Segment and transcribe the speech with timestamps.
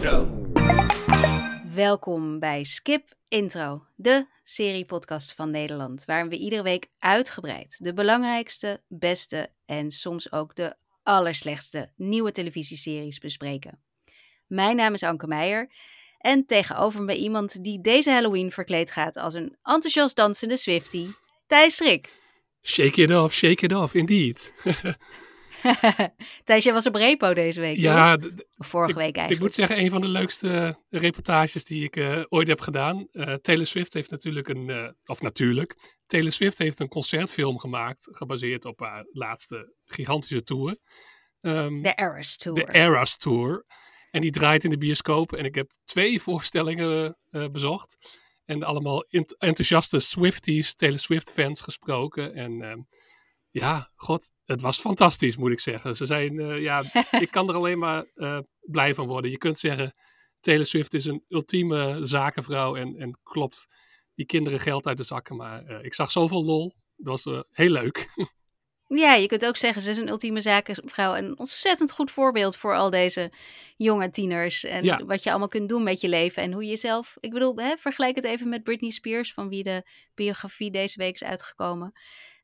[0.00, 0.28] Intro.
[1.74, 8.82] Welkom bij Skip Intro, de seriepodcast van Nederland, waarin we iedere week uitgebreid de belangrijkste,
[8.88, 13.78] beste en soms ook de allerslechtste nieuwe televisieseries bespreken.
[14.46, 15.72] Mijn naam is Anke Meijer
[16.18, 21.14] en tegenover me iemand die deze Halloween verkleed gaat als een enthousiast dansende Swiftie,
[21.46, 22.12] Thijs Strik.
[22.62, 24.52] Shake it off, shake it off, indeed.
[26.44, 28.18] Thijs, jij was op repo deze week, ja,
[28.56, 29.32] vorige ik, week eigenlijk.
[29.32, 33.08] Ik moet zeggen, een van de leukste reportages die ik eh, ooit heb gedaan.
[33.12, 38.08] Eh, Taylor Swift heeft natuurlijk een, eh, of natuurlijk, Taylor Swift heeft een concertfilm gemaakt,
[38.10, 40.78] gebaseerd op haar laatste gigantische tour.
[41.40, 42.66] Ehm, de Eras Tour.
[42.66, 43.64] De Eras Tour.
[44.10, 45.32] En die draait in de bioscoop.
[45.32, 48.18] En ik heb twee voorstellingen bezocht.
[48.44, 49.04] En allemaal
[49.38, 52.34] enthousiaste Swifties, Taylor Swift fans gesproken.
[52.34, 52.78] En ehm,
[53.50, 55.96] ja, god, het was fantastisch, moet ik zeggen.
[55.96, 56.84] Ze zijn, uh, ja,
[57.24, 59.30] ik kan er alleen maar uh, blij van worden.
[59.30, 59.94] Je kunt zeggen,
[60.40, 63.66] Taylor Swift is een ultieme zakenvrouw en, en klopt
[64.14, 65.36] die kinderen geld uit de zakken.
[65.36, 66.74] Maar uh, ik zag zoveel lol.
[66.96, 68.08] Dat was heel leuk.
[68.96, 71.14] Ja, je kunt ook zeggen, ze is een ultieme zakenvrouw.
[71.14, 73.32] En een ontzettend goed voorbeeld voor al deze
[73.76, 74.64] jonge tieners.
[74.64, 75.04] En ja.
[75.04, 76.42] wat je allemaal kunt doen met je leven.
[76.42, 79.62] En hoe je zelf, ik bedoel, hè, vergelijk het even met Britney Spears, van wie
[79.62, 81.92] de biografie deze week is uitgekomen.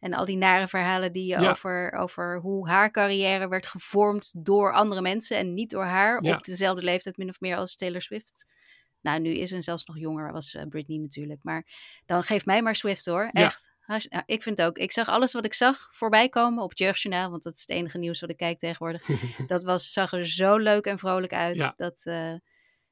[0.06, 1.50] En al die nare verhalen die je Ja.
[1.50, 6.24] over, over hoe haar carrière werd gevormd door andere mensen en niet door haar.
[6.24, 6.36] Ja.
[6.36, 8.46] Op dezelfde leeftijd min of meer als Taylor Swift.
[9.00, 11.40] Nou, nu is ze zelfs nog jonger, was eh, Britney natuurlijk.
[11.42, 11.66] Maar
[12.06, 13.74] dan geef mij maar Swift hoor, echt.
[14.26, 14.78] Ik vind het ook.
[14.78, 17.70] Ik zag alles wat ik zag voorbij komen op het Jeugdjournaal, want dat is het
[17.70, 19.06] enige nieuws wat ik kijk tegenwoordig.
[19.46, 21.56] dat was, zag er zo leuk en vrolijk uit.
[21.56, 21.72] Ja.
[21.76, 22.34] Dat, eh,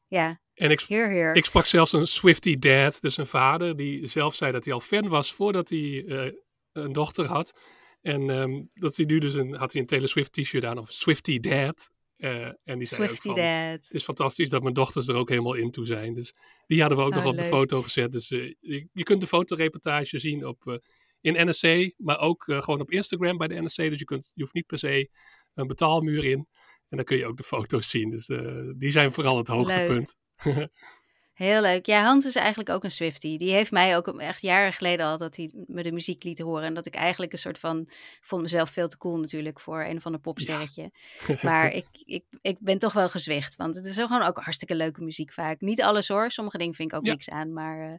[0.07, 1.35] ja, En ik, heer, heer.
[1.35, 4.81] ik sprak zelfs een Swiftie dad, dus een vader, die zelf zei dat hij al
[4.81, 6.33] fan was voordat hij eh,
[6.75, 7.59] een dochter had.
[8.03, 10.91] En ehm, dat hij nu dus een, had hij een Taylor Swift t-shirt aan, of
[10.91, 11.91] Swiftie dad.
[12.17, 13.83] Eh, en die zei van, Dad.
[13.83, 16.15] Het is fantastisch dat mijn dochters er ook helemaal in toe zijn.
[16.15, 16.35] Dus
[16.67, 18.13] die hadden we ook Oh, nog op de foto gezet.
[18.13, 20.77] Dus eh, je, je kunt de fotoreportage zien op, eh,
[21.25, 23.77] in NSC, maar ook eh, gewoon op Instagram bij de NSC.
[23.77, 25.11] Dus je, kunt, je hoeft niet per se
[25.55, 26.49] een betaalmuur in.
[26.89, 28.11] En dan kun je ook de foto's zien.
[28.11, 30.17] Dus eh, die zijn vooral het hoogtepunt.
[31.35, 31.87] Heel leuk.
[31.87, 33.39] Ja, Hans is eigenlijk ook een Swiftie.
[33.39, 36.65] Die heeft mij ook echt jaren geleden al dat hij me de muziek liet horen.
[36.65, 37.89] En dat ik eigenlijk een soort van.
[38.21, 40.91] vond mezelf veel te cool natuurlijk voor een of ander popsterretje.
[41.43, 43.57] Maar ik, ik, ik ben toch wel gezwicht.
[43.57, 45.61] Want het is ook gewoon ook hartstikke leuke muziek vaak.
[45.61, 46.31] Niet alles hoor.
[46.31, 47.11] Sommige dingen vind ik ook Ja.
[47.13, 47.53] niks aan.
[47.53, 47.99] Maar eh,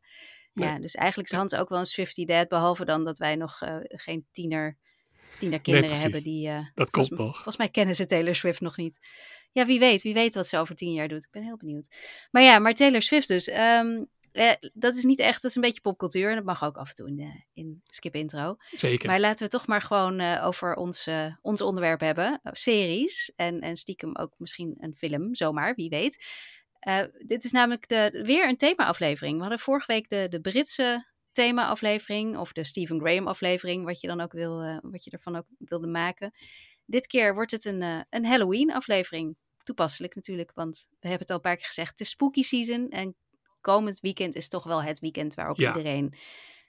[0.53, 0.69] Nee.
[0.69, 2.47] ja, dus eigenlijk is Hans ook wel een Swiftie dad.
[2.47, 4.77] Behalve dan dat wij nog eh, geen tiener,
[5.39, 6.03] tienerkinderen precies.
[6.03, 6.47] hebben die.
[6.47, 7.33] eh, Dat komt nog.
[7.33, 8.99] Volgens mij kennen ze Taylor Swift nog niet.
[9.55, 10.01] Ja, wie weet.
[10.01, 11.23] Wie weet wat ze over tien jaar doet.
[11.23, 11.95] Ik ben heel benieuwd.
[12.31, 13.47] Maar ja, maar Taylor Swift dus.
[13.47, 16.29] ehm, eh, dat is niet echt, dat is een beetje popcultuur.
[16.29, 18.55] En dat mag ook af en toe in, de, in Skip Intro.
[18.75, 19.09] Zeker.
[19.09, 22.39] Maar laten we toch maar gewoon eh, over ons, eh, ons onderwerp hebben.
[22.43, 23.31] eh, series.
[23.35, 26.23] En, en stiekem ook misschien een film, zomaar, wie weet.
[27.25, 29.35] Dit is namelijk de, weer een thema-aflevering.
[29.35, 32.37] We hadden vorige week de, de Britse thema-aflevering.
[32.37, 36.33] Of de Stephen Graham-aflevering, wat je dan ook wil, wat je ervan ook wilde maken.
[36.85, 39.37] Dit keer wordt het een, een Halloween-aflevering.
[39.65, 41.89] Toepasselijk natuurlijk, want we hebben het al een paar keer gezegd.
[41.91, 43.15] Het is spooky season en
[43.61, 45.75] komend weekend is toch wel het weekend waarop Ja.
[45.75, 46.13] iedereen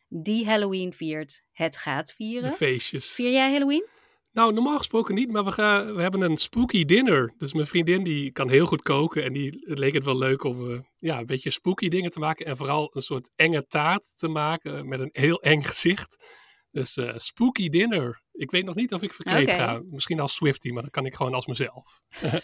[0.08, 2.52] die Halloween viert, het gaat De vieren.
[2.52, 3.10] feestjes.
[3.10, 3.86] Vier jij Halloween?
[4.32, 7.34] Nou, normaal gesproken niet, maar we, gaan, we hebben een spooky dinner.
[7.38, 10.44] Dus mijn vriendin die kan heel goed koken en die het leek het wel leuk
[10.44, 12.46] om eh, ja, een beetje spooky dingen te maken.
[12.46, 16.24] En vooral een soort enge taart te maken met een heel eng gezicht.
[16.70, 18.22] Dus eh, spooky dinner.
[18.32, 19.80] Ik weet nog niet of ik verkleed ga.
[19.84, 22.00] Misschien als Swiftie, maar dan kan ik gewoon als mezelf.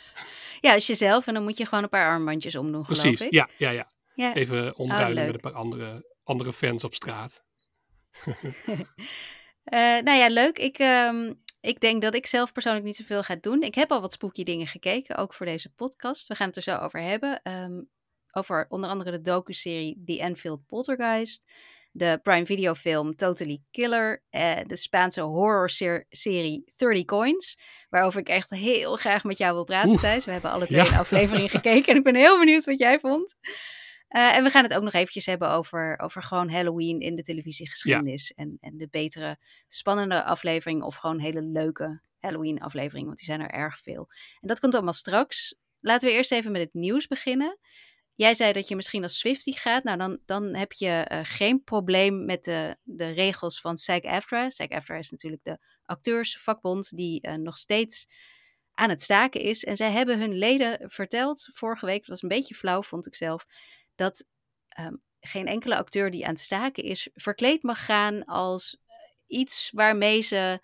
[0.62, 1.26] Ja, als jezelf.
[1.26, 3.32] En dan moet je gewoon een paar armbandjes omdoen, geloof Precies, ik.
[3.32, 3.90] ja, ja, ja.
[4.14, 4.34] Ja.
[4.34, 5.26] Even omruilen leuk.
[5.26, 7.42] met een paar andere, andere fans op straat.
[9.62, 10.58] Eh, nou ja, leuk.
[10.58, 13.62] Ik, ehm, ik denk dat ik zelf persoonlijk niet zoveel ga doen.
[13.62, 16.26] Ik heb al wat spooky dingen gekeken, ook voor deze podcast.
[16.26, 17.42] We gaan het er zo over hebben.
[17.42, 17.80] Ehm,
[18.32, 21.52] over onder andere de docu-serie The Enfield Poltergeist.
[21.94, 24.22] De Prime Video film Totally Killer.
[24.30, 27.58] eh, de Spaanse horror-serie 30 Coins.
[27.88, 30.00] Waarover ik echt heel graag met jou wil praten, Oef.
[30.00, 30.24] Thijs.
[30.24, 30.86] We hebben alle twee Ja.
[30.92, 31.92] een aflevering gekeken.
[31.92, 33.34] En ik ben heel benieuwd wat jij vond.
[34.08, 37.22] Eh, en we gaan het ook nog eventjes hebben over, over gewoon Halloween in de
[37.22, 38.32] televisiegeschiedenis.
[38.32, 39.36] En, en de betere,
[39.68, 43.06] spannende aflevering of gewoon hele leuke Halloween aflevering.
[43.06, 44.08] Want die zijn er erg veel.
[44.40, 45.54] En dat komt allemaal straks.
[45.80, 47.58] Laten we eerst even met het nieuws beginnen.
[48.14, 49.84] Jij zei dat je misschien als Swiftie gaat.
[49.84, 54.50] Nou, dan, dan heb je eh, geen probleem met de, de regels van SAG-AFTRA.
[54.50, 58.06] SAG-AFTRA is natuurlijk de acteursvakbond die eh, nog steeds
[58.74, 59.64] aan het staken is.
[59.64, 63.14] En zij hebben hun leden verteld vorige week, dat was een beetje flauw, vond ik
[63.14, 63.46] zelf,
[63.94, 64.24] dat
[64.68, 68.94] ehm, geen enkele acteur die aan het staken is, verkleed mag gaan als eh,
[69.38, 70.60] iets waarmee ze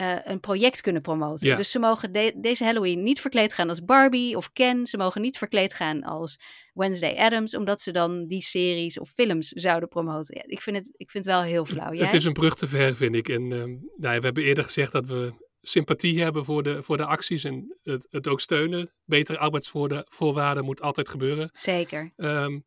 [0.00, 1.56] uh, een project kunnen promoten.
[1.56, 4.86] Dus ze mogen deze Halloween niet verkleed gaan als Barbie of Ken.
[4.86, 6.40] Ze mogen niet verkleed gaan als
[6.72, 10.36] Wednesday Adams, omdat ze dan die series of films zouden promoten.
[10.36, 11.92] Ja, ik, vind het, ik vind het wel heel flauw.
[11.92, 12.04] Jij?
[12.04, 13.28] Het is een brug te ver, vind ik.
[13.28, 13.62] En uh,
[13.96, 17.76] nou, we hebben eerder gezegd dat we sympathie hebben voor de, voor de acties en
[17.82, 18.92] het, het ook steunen.
[19.04, 21.50] Betere arbeidsvoorwaarden moet altijd gebeuren.
[21.52, 22.12] Zeker.
[22.16, 22.64] Um,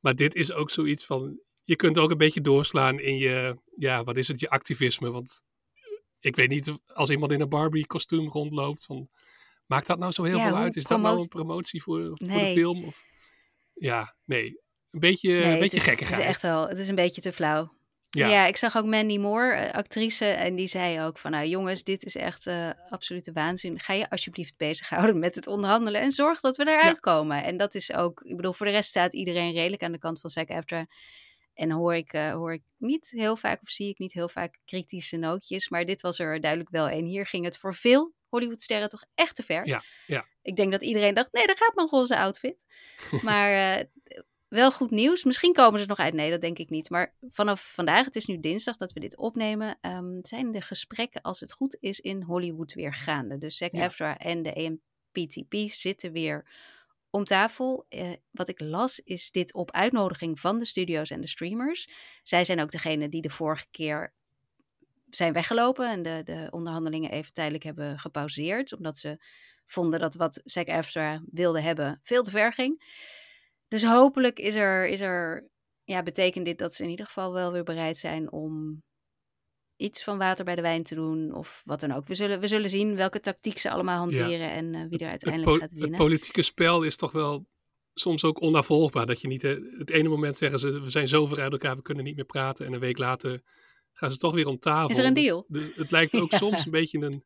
[0.00, 4.04] maar dit is ook zoiets van, je kunt ook een beetje doorslaan in je, ja,
[4.04, 5.10] wat is het, je activisme.
[5.10, 5.42] Want
[6.20, 9.08] ik weet niet, als iemand in een Barbie-kostuum rondloopt, van,
[9.66, 10.76] maakt dat nou zo heel veel uit?
[10.76, 12.84] Is dat nou een promotie voor, voor de film?
[12.84, 13.04] Of,
[13.74, 14.60] ja, nee.
[14.90, 16.16] Een beetje, nee, een beetje gekkigheid.
[16.16, 17.76] Het is echt wel, het is een beetje te flauw.
[18.10, 18.28] Ja.
[18.28, 18.46] ja.
[18.46, 22.04] ik zag ook Mandy Moore, eh, actrice, en die zei ook van, nou jongens, dit
[22.04, 23.78] is echt uh, absolute waanzin.
[23.78, 27.12] Ga je alsjeblieft bezighouden met het onderhandelen en zorg dat we eruit ja.
[27.12, 27.44] komen.
[27.44, 30.20] En dat is ook, ik bedoel, voor de rest staat iedereen redelijk aan de kant
[30.20, 30.86] van Zack After.
[31.58, 34.58] En hoor ik, uh, hoor ik niet heel vaak, of zie ik niet heel vaak
[34.64, 37.04] kritische nootjes, maar dit was er duidelijk wel een.
[37.04, 39.66] Hier ging het voor veel Hollywoodsterren toch echt te ver.
[39.66, 40.26] Ja, ja.
[40.42, 42.64] Ik denk dat iedereen dacht, nee, daar gaat mijn roze outfit.
[43.22, 43.86] maar
[44.48, 45.24] wel goed nieuws.
[45.24, 46.14] Misschien komen ze nog uit.
[46.14, 46.90] Nee, dat denk ik niet.
[46.90, 51.22] Maar vanaf vandaag, het is nu dinsdag dat we dit opnemen, um, zijn de gesprekken,
[51.22, 53.38] als het goed is, in Hollywood weer gaande.
[53.38, 54.18] Dus ja.
[54.18, 56.46] en de AMPTP zitten weer
[57.10, 57.86] om tafel.
[57.88, 61.88] Uh, wat ik las, is dit op uitnodiging van de studio's en de streamers.
[62.22, 64.14] Zij zijn ook degene die de vorige keer
[65.08, 69.22] zijn weggelopen en de, de onderhandelingen even tijdelijk hebben gepauzeerd, omdat ze
[69.66, 72.96] vonden dat wat Zac After wilde hebben veel te ver ging.
[73.68, 75.48] Dus hopelijk is er, is er,
[75.84, 78.82] ja, betekent dit dat ze in ieder geval wel weer bereid zijn om
[79.78, 82.06] iets van water bij de wijn te doen of wat dan ook.
[82.06, 85.60] We zullen, we zullen zien welke tactiek ze allemaal hanteren en uh, wie er uiteindelijk
[85.60, 85.88] gaat winnen.
[85.88, 87.46] Het politieke spel is toch wel
[87.94, 89.06] soms ook onafvolgbaar.
[89.06, 91.76] Dat je niet uh, het ene moment zeggen ze we zijn zo ver uit elkaar,
[91.76, 92.66] we kunnen niet meer praten.
[92.66, 93.42] En een week later
[93.92, 94.90] gaan ze toch weer om tafel.
[94.90, 95.44] Is er een dus deal?
[95.48, 97.24] Dus, het lijkt ook soms een beetje een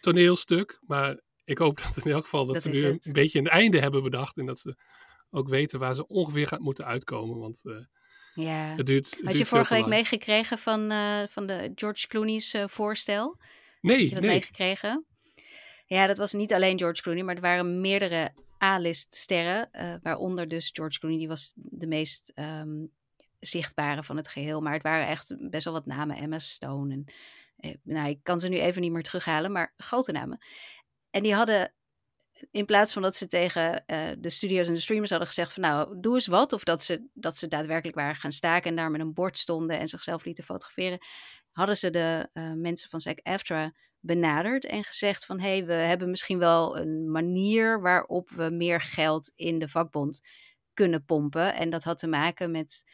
[0.00, 0.78] toneelstuk.
[0.86, 3.80] Maar ik hoop dat in elk geval dat, dat ze nu een beetje een einde
[3.80, 4.36] hebben bedacht.
[4.36, 4.76] En dat ze
[5.30, 7.38] ook weten waar ze ongeveer gaat moeten uitkomen.
[7.38, 7.76] Want uh,
[8.36, 8.74] ja.
[8.76, 9.10] het duurt.
[9.10, 13.38] Het Had je vorige week meegekregen van, uh, van de George Clooney's uh, voorstel?
[13.80, 13.98] Nee.
[13.98, 14.32] Had je dat nee.
[14.32, 15.04] meegekregen?
[15.86, 19.70] Ja, dat was niet alleen George Clooney, maar er waren meerdere A-list sterren.
[20.02, 22.92] waaronder dus George Clooney, die was de meest um,
[23.40, 24.60] zichtbare van het geheel.
[24.60, 26.16] Maar het waren echt best wel wat namen.
[26.16, 27.04] Emma Stone
[27.56, 27.80] en...
[27.82, 30.38] nou, ik kan ze nu even niet meer terughalen, maar grote namen.
[31.10, 31.72] En die hadden
[32.50, 35.62] in plaats van dat ze tegen uh, de studio's en de streamers hadden gezegd van
[35.62, 36.52] nou, doe eens wat.
[36.52, 39.78] Of dat ze, dat ze daadwerkelijk waren gaan staken en daar met een bord stonden
[39.78, 40.98] en zichzelf lieten fotograferen.
[41.52, 45.72] Hadden ze de uh, mensen van SAG AFTRA benaderd en gezegd van hé, hey, we
[45.72, 50.20] hebben misschien wel een manier waarop we meer geld in de vakbond
[50.74, 51.54] kunnen pompen.
[51.54, 52.84] En dat had te maken met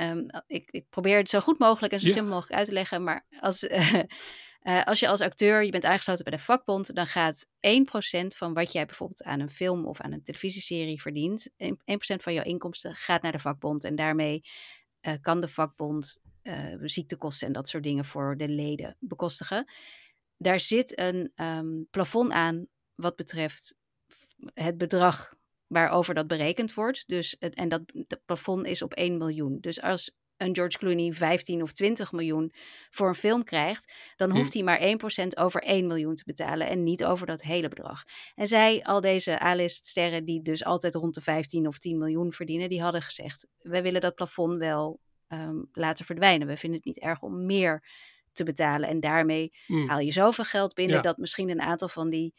[0.00, 2.12] Um, ik, ik, probeer het zo goed mogelijk en zo ja.
[2.12, 3.04] simpel mogelijk uit te leggen.
[3.04, 3.94] Maar als, uh,
[4.62, 7.48] uh, als je als acteur, je bent aangesloten bij de vakbond, dan gaat 1%
[8.26, 11.54] van wat jij bijvoorbeeld aan een film of aan een televisieserie verdient, 1%
[11.96, 13.84] van jouw inkomsten gaat naar de vakbond.
[13.84, 14.44] En daarmee
[15.02, 19.70] uh, kan de vakbond uh, ziektekosten en dat soort dingen voor de leden bekostigen.
[20.36, 23.74] Daar zit een um, plafond aan wat betreft
[24.54, 25.34] het bedrag
[25.66, 27.08] waarover dat berekend wordt.
[27.08, 27.82] Dus het, en dat
[28.24, 29.58] plafond is op 1 miljoen.
[29.60, 32.52] Dus als een George Clooney 15 of 20 miljoen
[32.90, 34.66] voor een film krijgt, dan hoeft hm.
[34.66, 38.04] hij maar 1% over 1 miljoen te betalen en niet over dat hele bedrag.
[38.34, 42.32] En zij, al deze A-list sterren die dus altijd rond de 15 of 10 miljoen
[42.32, 46.46] verdienen, die hadden gezegd, wij willen dat plafond wel um, laten verdwijnen.
[46.46, 47.82] We vinden het niet erg om meer
[48.32, 49.86] te betalen en daarmee hm.
[49.86, 51.02] haal je zoveel geld binnen ja.
[51.02, 52.34] dat misschien een aantal van die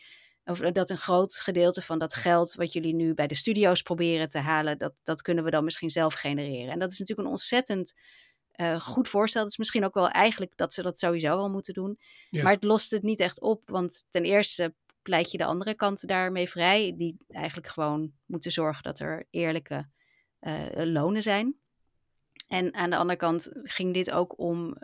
[0.46, 4.30] of dat een groot gedeelte van dat geld wat jullie nu bij de studio's proberen
[4.30, 6.74] te halen, dat, dat kunnen we dan misschien zelf genereren.
[6.74, 7.94] En dat is natuurlijk een ontzettend
[8.56, 9.42] uh, goed voorstel.
[9.42, 12.00] Het is misschien ook wel eigenlijk dat ze dat sowieso wel moeten doen.
[12.30, 12.44] Ja.
[12.44, 16.08] Maar het lost het niet echt op, want ten eerste pleit je de andere kant
[16.08, 19.90] daarmee vrij, die eigenlijk gewoon moeten zorgen dat er eerlijke
[20.42, 21.56] uh, lonen zijn.
[22.48, 24.78] En aan de andere kant ging dit ook om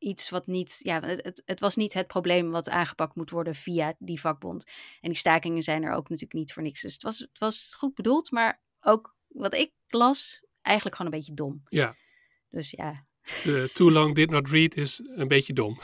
[0.00, 3.94] iets wat niet, ja, het, het, was niet het probleem wat aangepakt moet worden via
[3.98, 4.64] die vakbond.
[5.00, 6.80] En die stakingen zijn er ook natuurlijk niet voor niks.
[6.80, 11.18] Dus het was, het was goed bedoeld, maar ook wat ik las, eigenlijk gewoon een
[11.18, 11.62] beetje dom.
[11.68, 11.96] Ja.
[12.48, 13.06] Dus ja.
[13.42, 15.80] The too long did not read is een beetje dom.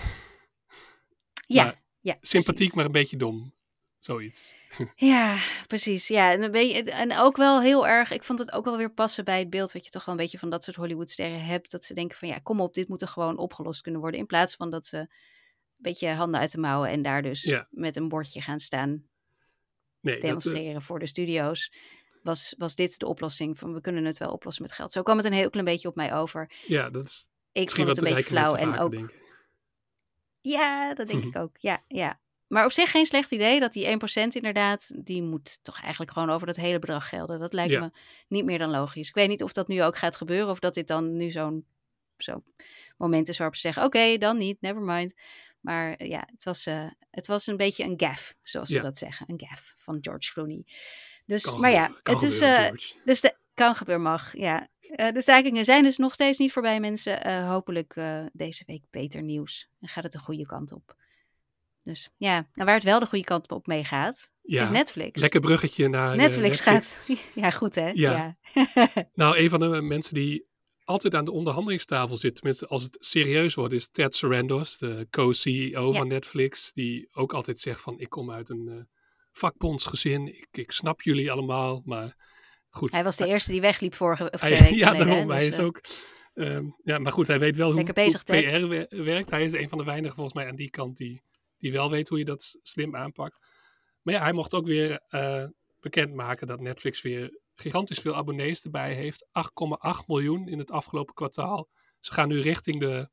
[1.46, 2.18] Ja, maar ja.
[2.20, 2.74] Sympathiek, precies.
[2.74, 3.54] maar een beetje dom.
[3.98, 4.56] Zoiets.
[4.94, 6.08] Ja, precies.
[6.08, 8.92] Ja, en, een beetje, en ook wel heel erg, ik vond het ook wel weer
[8.92, 11.70] passen bij het beeld wat je toch wel een beetje van dat soort Hollywoodsterren hebt.
[11.70, 14.20] Dat ze denken van ja, kom op, dit moet er gewoon opgelost kunnen worden.
[14.20, 15.08] In plaats van dat ze een
[15.76, 17.66] beetje handen uit de mouwen en daar dus ja.
[17.70, 19.06] met een bordje gaan staan
[20.00, 20.86] nee, demonstreren dat, uh...
[20.88, 21.72] voor de studio's.
[22.22, 24.92] Was, was dit de oplossing van we kunnen het wel oplossen met geld.
[24.92, 26.52] Zo kwam het een heel klein beetje op mij over.
[26.66, 27.28] Ja, dat is
[27.62, 28.90] ik vond het een beetje flauw en ook.
[28.90, 29.16] Denken.
[30.40, 31.56] Ja, dat denk ik ook.
[31.58, 32.20] Ja, ja.
[32.46, 33.88] Maar op zich geen slecht idee dat die 1%
[34.28, 37.38] inderdaad, die moet toch eigenlijk gewoon over dat hele bedrag gelden.
[37.38, 37.90] Dat lijkt me
[38.28, 39.08] niet meer dan logisch.
[39.08, 41.66] Ik weet niet of dat nu ook gaat gebeuren of dat dit dan nu zo'n
[42.16, 42.42] zo
[42.96, 45.14] moment is waarop ze zeggen, oké, dan niet, never mind.
[45.60, 49.30] Maar ja, het was, uh, het was een beetje een gaf, zoals ze dat zeggen.
[49.30, 50.64] Een gaf van George Clooney.
[51.24, 52.70] Dus, maar ja, het is, uh,
[53.04, 54.68] dus de, kan gebeuren mag, ja.
[54.80, 57.44] Uh, de stakingen zijn dus nog steeds niet voorbij, mensen.
[57.46, 58.00] hopelijk
[58.32, 59.68] deze week beter nieuws.
[59.80, 60.96] En gaat het de goede kant op.
[61.86, 65.20] Dus ja, en waar het wel de goede kant op meegaat, ja, is Netflix.
[65.20, 66.64] Lekker bruggetje naar Netflix.
[66.64, 67.88] Netflix gaat, ja goed hè?
[67.88, 68.36] Ja.
[68.54, 68.70] ja.
[69.14, 70.46] nou, een van de mensen die
[70.84, 75.92] altijd aan de onderhandelingstafel zit, tenminste als het serieus wordt, is Ted Sarandos, de co-CEO
[75.92, 78.82] van Netflix, die ook altijd zegt van ik kom uit een uh,
[79.32, 82.16] vakbondsgezin, ik, ik snap jullie allemaal, maar
[82.70, 82.92] goed.
[82.92, 85.58] Hij was de eerste die wegliep vorige of twee weken Ja, daarom, hij dus, is
[85.58, 85.80] uh, ook...
[86.34, 89.30] Um, ja, maar goed, hij weet wel hoe, bezig, hoe PR werkt.
[89.30, 91.22] Hij is een van de weinigen volgens mij aan die kant die,
[91.58, 93.38] die wel weet hoe je dat slim aanpakt.
[94.02, 95.44] Maar ja, hij mocht ook weer uh,
[95.80, 99.26] bekendmaken dat Netflix weer gigantisch veel abonnees erbij heeft.
[99.26, 101.68] 8,8 miljoen in het afgelopen kwartaal.
[102.00, 103.08] Ze gaan nu richting de,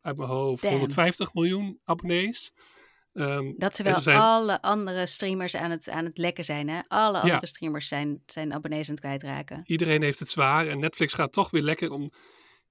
[0.00, 2.52] uit mijn hoofd, 150 miljoen abonnees.
[3.12, 4.18] Um, dat terwijl zijn...
[4.18, 6.68] alle andere streamers aan het, aan het lekken zijn.
[6.68, 6.80] Hè?
[6.88, 9.62] Alle andere streamers zijn, zijn abonnees aan het kwijtraken.
[9.64, 12.12] Iedereen heeft het zwaar en Netflix gaat toch weer lekker om...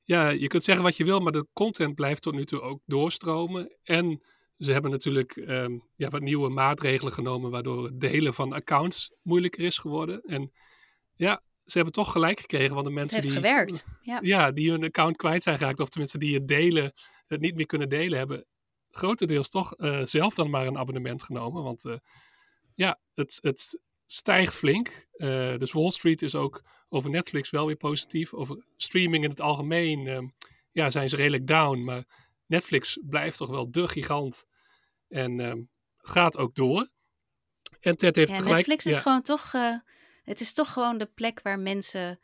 [0.04, 2.82] Ja, je kunt zeggen wat je wil, maar de content blijft tot nu toe ook
[2.86, 3.76] doorstromen.
[3.84, 4.22] En
[4.60, 9.64] ze hebben natuurlijk um, ja, wat nieuwe maatregelen genomen, waardoor het delen van accounts moeilijker
[9.64, 10.22] is geworden.
[10.22, 10.52] En
[11.16, 13.86] ja, ze hebben toch gelijk gekregen, want de mensen die, gewerkt.
[14.02, 14.20] Ja.
[14.22, 16.94] ja, die hun account kwijt zijn geraakt, of tenminste die het delen,
[17.28, 18.46] het niet meer kunnen delen, hebben
[18.92, 21.64] grotendeels toch uh, zelf dan maar een abonnement genomen.
[21.64, 21.96] Want uh,
[22.76, 25.08] ja, het, het stijgt flink.
[25.18, 28.34] Uh, dus Wall Street is ook over Netflix wel weer positief.
[28.34, 30.28] Over streaming in het algemeen ehm,
[30.72, 31.84] ja, zijn ze redelijk down.
[31.84, 32.04] Maar
[32.46, 34.48] Netflix blijft toch wel de gigant.
[35.10, 35.62] En ehm,
[35.98, 36.90] gaat ook door.
[37.80, 38.68] En Ted heeft ja, tegelijk...
[38.68, 39.54] Netflix is gewoon toch
[40.30, 42.20] het is toch gewoon de plek waar mensen.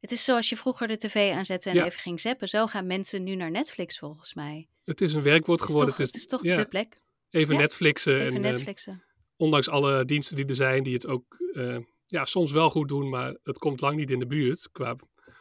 [0.00, 2.48] Het is zoals je vroeger de tv aanzette en even ging zappen.
[2.48, 4.68] Zo gaan mensen nu naar Netflix volgens mij.
[4.84, 5.94] Het is een werkwoord geworden.
[5.96, 7.00] Het is toch, het is toch de plek?
[7.30, 7.56] Even.
[7.56, 8.20] Netflixen.
[8.20, 9.04] Even en, Netflixen.
[9.36, 13.08] ondanks alle diensten die er zijn, die het ook uh, ja, soms wel goed doen,
[13.08, 14.96] maar het komt lang niet in de buurt qua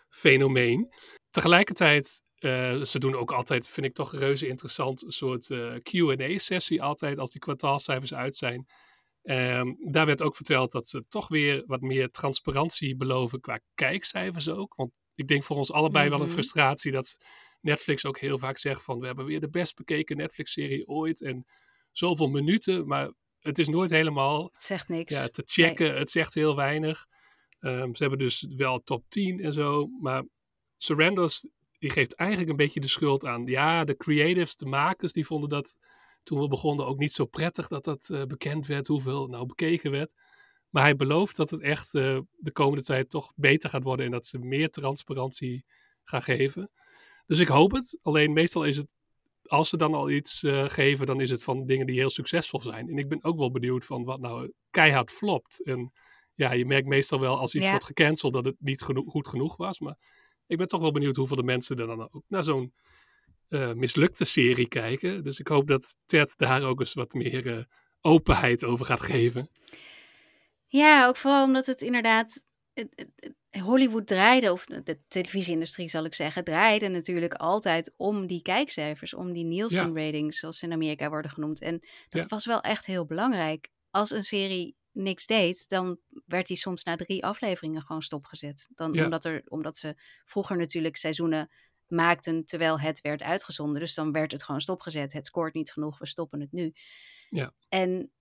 [0.10, 0.94] fenomeen.
[1.30, 6.82] Tegelijkertijd, uh, ze doen ook altijd, vind ik toch reuze interessant, een soort uh, QA-sessie
[6.82, 8.68] altijd als die kwartaalcijfers uit zijn.
[9.24, 14.50] Um, daar werd ook verteld dat ze toch weer wat meer transparantie beloven qua kijkcijfers
[14.50, 14.76] ook.
[14.76, 16.34] Want ik denk voor ons allebei wel een mhm.
[16.34, 17.18] frustratie dat
[17.62, 21.46] Netflix ook heel vaak zegt van we hebben weer de best bekeken Netflix-serie ooit en
[21.92, 25.14] zoveel minuten, maar het is nooit helemaal het zegt niks.
[25.14, 25.98] Ja, te checken.
[25.98, 27.06] Het zegt heel weinig.
[27.60, 30.24] Um, ze hebben dus wel top 10 en zo, maar
[30.78, 31.48] Surrenders
[31.86, 33.46] die geeft eigenlijk een beetje de schuld aan.
[33.46, 35.78] Ja, de creatives, de makers, die vonden dat
[36.24, 39.92] toen we begonnen ook niet zo prettig dat dat uh, bekend werd, hoeveel nou bekeken
[39.92, 40.14] werd.
[40.70, 44.12] Maar hij belooft dat het echt uh, de komende tijd toch beter gaat worden en
[44.12, 45.66] dat ze meer transparantie
[46.04, 46.72] gaan geven.
[47.26, 48.00] Dus ik hoop het.
[48.02, 48.88] Alleen meestal is het,
[49.46, 52.60] als ze dan al iets uh, geven, dan is het van dingen die heel succesvol
[52.60, 52.90] zijn.
[52.90, 55.64] En ik ben ook wel benieuwd van wat nou keihard flopt.
[55.64, 55.94] En
[56.34, 57.70] ja, je merkt meestal wel als iets ja.
[57.70, 59.80] wordt gecanceld dat het niet geno goed genoeg was.
[59.80, 59.98] Maar
[60.48, 62.74] ik ben toch wel benieuwd hoeveel de mensen er dan ook naar zo'n
[63.50, 65.24] uh, mislukte serie kijken.
[65.24, 67.64] Dus ik hoop dat Ted daar ook eens wat meer uh,
[68.02, 69.50] openheid over gaat geven.
[70.68, 72.44] Ja, ook vooral omdat het inderdaad.
[73.64, 79.34] Hollywood draaide, of de televisieindustrie zal ik zeggen, draaide natuurlijk altijd om die kijkcijfers, om
[79.34, 81.62] die Nielsen-ratings, zoals ze in Amerika worden genoemd.
[81.62, 82.28] En dat ja.
[82.28, 83.70] was wel echt heel belangrijk.
[83.90, 88.68] Als een serie niks deed, dan werd die soms na drie afleveringen gewoon stopgezet.
[88.76, 89.04] Dan, ja.
[89.04, 91.50] omdat, er, omdat ze vroeger natuurlijk seizoenen
[91.88, 93.80] maakten terwijl het werd uitgezonden.
[93.80, 95.14] Dus dan werd het gewoon stopgezet.
[95.14, 96.74] Het scoort niet genoeg, we stoppen het nu.
[97.30, 97.54] Ja.
[97.70, 98.12] En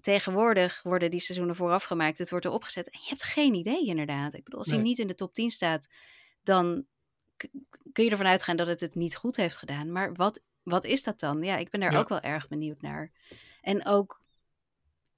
[0.00, 2.18] tegenwoordig worden die seizoenen vooraf gemaakt.
[2.18, 2.90] Het wordt erop gezet.
[2.90, 4.34] En je hebt geen idee inderdaad.
[4.34, 4.78] Ik bedoel, als nee.
[4.78, 5.88] hij niet in de top 10 staat,
[6.42, 6.86] dan
[7.92, 9.92] kun je ervan uitgaan dat het het niet goed heeft gedaan.
[9.92, 11.42] Maar wat, wat is dat dan?
[11.42, 11.98] Ja, ik ben daar ja.
[11.98, 13.12] ook wel erg benieuwd naar.
[13.60, 14.22] En ook,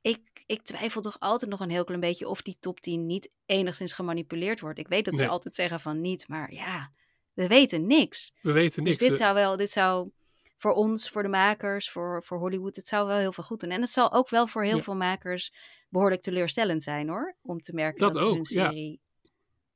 [0.01, 3.31] ik, ik twijfel toch altijd nog een heel klein beetje of die top 10 niet
[3.47, 4.79] enigszins gemanipuleerd wordt.
[4.79, 5.23] Ik weet dat nee.
[5.23, 6.93] ze altijd zeggen van niet, maar ja,
[7.33, 8.33] we weten niks.
[8.43, 8.99] We weten niks.
[8.99, 10.11] Dus dit zou wel, dit zou
[10.57, 13.71] voor ons, voor de makers, voor, voor Hollywood, het zou wel heel veel goed doen.
[13.71, 14.83] En het zal ook wel voor heel ja.
[14.83, 15.53] veel makers
[15.89, 17.37] behoorlijk teleurstellend zijn hoor.
[17.43, 19.01] Om te merken dat, dat ook, hun serie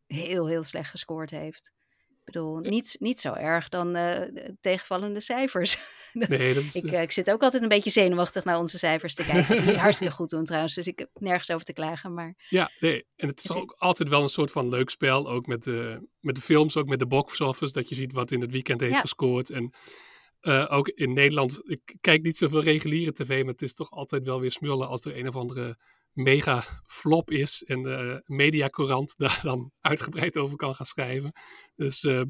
[0.06, 0.16] ja.
[0.16, 1.72] heel, heel slecht gescoord heeft.
[2.08, 4.20] Ik bedoel, niet, niet zo erg dan uh,
[4.60, 5.78] tegenvallende cijfers.
[6.28, 9.14] Nee, dat is, ik, uh, ik zit ook altijd een beetje zenuwachtig naar onze cijfers
[9.14, 9.66] te kijken.
[9.66, 12.14] niet hartstikke goed doen trouwens, dus ik heb nergens over te klagen.
[12.14, 12.35] Maar...
[12.49, 13.06] Ja, nee.
[13.16, 15.28] En het is het, ook altijd wel een soort van leuk spel.
[15.30, 17.73] Ook met de, met de films, ook met de box office.
[17.73, 19.00] Dat je ziet wat in het weekend heeft ja.
[19.00, 19.50] gescoord.
[19.50, 19.73] En
[20.40, 24.25] eh, ook in Nederland, ik kijk niet zoveel reguliere tv, maar het is toch altijd
[24.25, 25.78] wel weer smullen als er een of andere
[26.12, 31.33] mega flop is en de mediacorant daar dan uitgebreid over kan gaan schrijven.
[31.75, 32.23] Dus uh,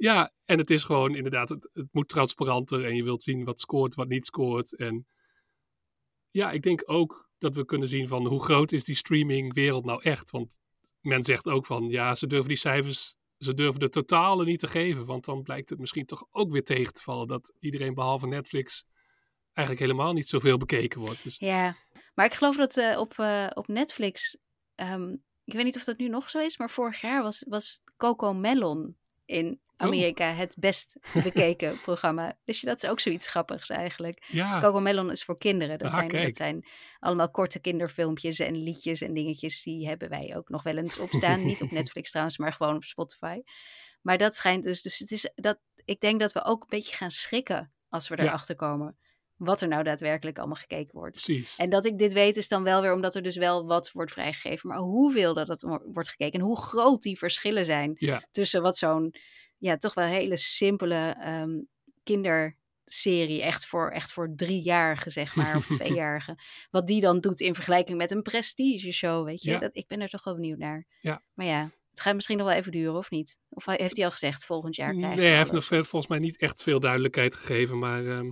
[0.00, 3.94] ja, en het is gewoon inderdaad, het, moet transparanter en je wilt zien wat scoort,
[3.94, 4.76] wat niet scoort.
[4.76, 5.06] En
[6.30, 10.02] ja, ik denk ook dat we kunnen zien van hoe groot is die streamingwereld nou
[10.02, 10.30] echt.
[10.30, 10.56] Want
[11.00, 14.68] men zegt ook van, ja, ze durven die cijfers, ze durven de totale niet te
[14.68, 15.06] geven.
[15.06, 18.84] Want dan blijkt het misschien toch ook weer tegen te vallen dat iedereen behalve Netflix
[19.52, 21.22] eigenlijk helemaal niet zoveel bekeken wordt.
[21.22, 21.38] Dus...
[21.38, 21.76] Ja,
[22.14, 24.36] maar ik geloof dat uh, op, uh, op Netflix,
[24.74, 27.82] um, ik weet niet of dat nu nog zo is, maar vorig jaar was, was
[27.96, 32.38] Coco Melon in Amerika het best bekeken programma.
[32.44, 34.24] Dus dat is ook zoiets grappigs eigenlijk.
[34.28, 34.60] Ja.
[34.60, 35.78] Coco Melon is voor kinderen.
[35.78, 36.24] Dat, Ah, zijn, kijk.
[36.26, 36.66] dat zijn
[36.98, 39.62] allemaal korte kinderfilmpjes en liedjes en dingetjes.
[39.62, 41.44] Die hebben wij ook nog wel eens opstaan.
[41.44, 43.40] Niet op Netflix trouwens, maar gewoon op Spotify.
[44.02, 44.82] Maar dat schijnt dus...
[44.82, 48.16] Dus het is dat, ik denk dat we ook een beetje gaan schrikken als we
[48.16, 48.22] Ja.
[48.22, 48.98] erachter komen.
[49.36, 51.22] Wat er nou daadwerkelijk allemaal gekeken wordt.
[51.22, 51.56] Precies.
[51.56, 54.12] En dat ik dit weet is dan wel weer omdat er dus wel wat wordt
[54.12, 54.68] vrijgegeven.
[54.68, 58.76] Maar hoeveel dat wo- wordt gekeken en hoe groot die verschillen zijn Ja, tussen wat
[58.76, 59.14] zo'n
[59.60, 61.60] ja, toch wel hele simpele ehm,
[62.04, 66.38] kinderserie, echt voor, echt voor driejarigen, zeg maar, of tweejarigen,
[66.70, 69.50] wat die dan doet in vergelijking met een prestige show, weet je.
[69.50, 69.58] Ja.
[69.58, 70.86] Dat, ik ben er toch wel benieuwd naar.
[71.00, 71.22] Ja.
[71.34, 73.38] Maar ja, het gaat misschien nog wel even duren, of niet?
[73.48, 76.06] Of hij- heeft hij al gezegd, volgend jaar nee, krijgen hij we heeft nog volgens
[76.06, 78.30] mij niet echt veel duidelijkheid gegeven, maar ehm,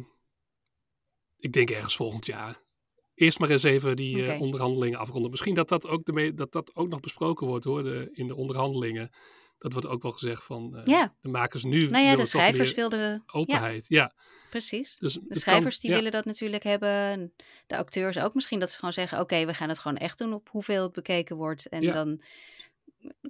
[1.36, 2.66] ik denk ergens volgend jaar.
[3.14, 5.30] Eerst maar eens even die eh, onderhandelingen afronden.
[5.30, 8.34] Misschien dat dat ook, de dat dat ook nog besproken wordt hoor, de, in de
[8.34, 9.10] onderhandelingen.
[9.58, 11.14] Dat wordt ook wel gezegd van eh, Ja.
[11.20, 11.88] de makers nu.
[11.88, 13.22] Nou ja, de schrijvers wilden...
[13.26, 14.12] Openheid, ja.
[14.50, 14.96] Precies.
[14.98, 16.88] Dus De kan- schrijvers die ja, willen dat natuurlijk hebben.
[16.88, 17.32] en
[17.66, 18.34] De acteurs ook.
[18.34, 20.92] Misschien dat ze gewoon zeggen: Oké, we gaan het gewoon echt doen op hoeveel het
[20.92, 21.66] bekeken wordt.
[21.68, 22.20] En dan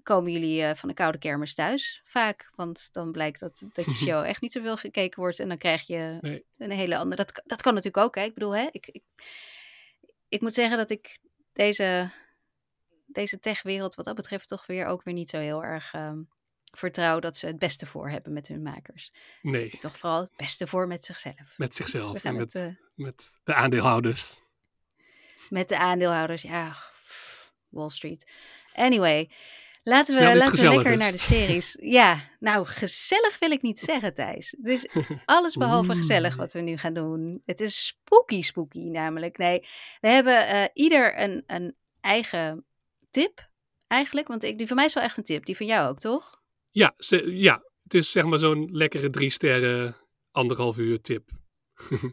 [0.03, 2.51] komen jullie eh, van de koude kermis thuis vaak.
[2.55, 5.41] Want dan blijkt dat, dat je show echt niet zoveel gekeken wordt.
[5.41, 6.45] En dan krijg je Nee.
[6.59, 7.17] een hele andere.
[7.17, 8.15] Dat, kan- dat kan natuurlijk ook.
[8.15, 8.23] Hè?
[8.23, 8.69] Ik bedoel, hè?
[8.71, 9.03] Ik, ik,
[10.29, 11.19] ik moet zeggen dat ik
[11.53, 12.11] deze,
[13.13, 15.93] deze techwereld, wat dat betreft, toch weer ook weer niet zo heel erg.
[15.95, 16.19] ehm,
[16.73, 19.13] vertrouw dat ze het beste voor hebben met hun makers.
[19.43, 21.55] Nee, Toch vooral het beste voor met zichzelf.
[21.57, 24.41] met Dus zichzelf en het, met, eh, met de aandeelhouders.
[25.49, 26.77] Met de aandeelhouders, ja,
[27.69, 28.31] Wall Street.
[28.73, 29.31] Anyway,
[29.83, 31.77] laten we, laten we lekker naar de series.
[31.99, 34.55] Ja, nou, gezellig wil ik niet zeggen, Thijs.
[34.61, 34.87] Het is
[35.25, 37.43] alles behalve gezellig wat we nu gaan doen.
[37.45, 39.37] Het is spooky, spooky namelijk.
[39.39, 39.67] Nee,
[40.01, 42.65] we hebben eh, ieder een, een eigen
[43.11, 43.49] tip,
[43.87, 44.29] eigenlijk.
[44.29, 45.45] Want ik, die van mij is wel echt een tip.
[45.45, 46.43] Die van jou ook, toch?
[46.71, 49.97] Ja, ze- ja, het is zeg maar zo'n lekkere drie sterren,
[50.31, 51.31] anderhalf uur tip.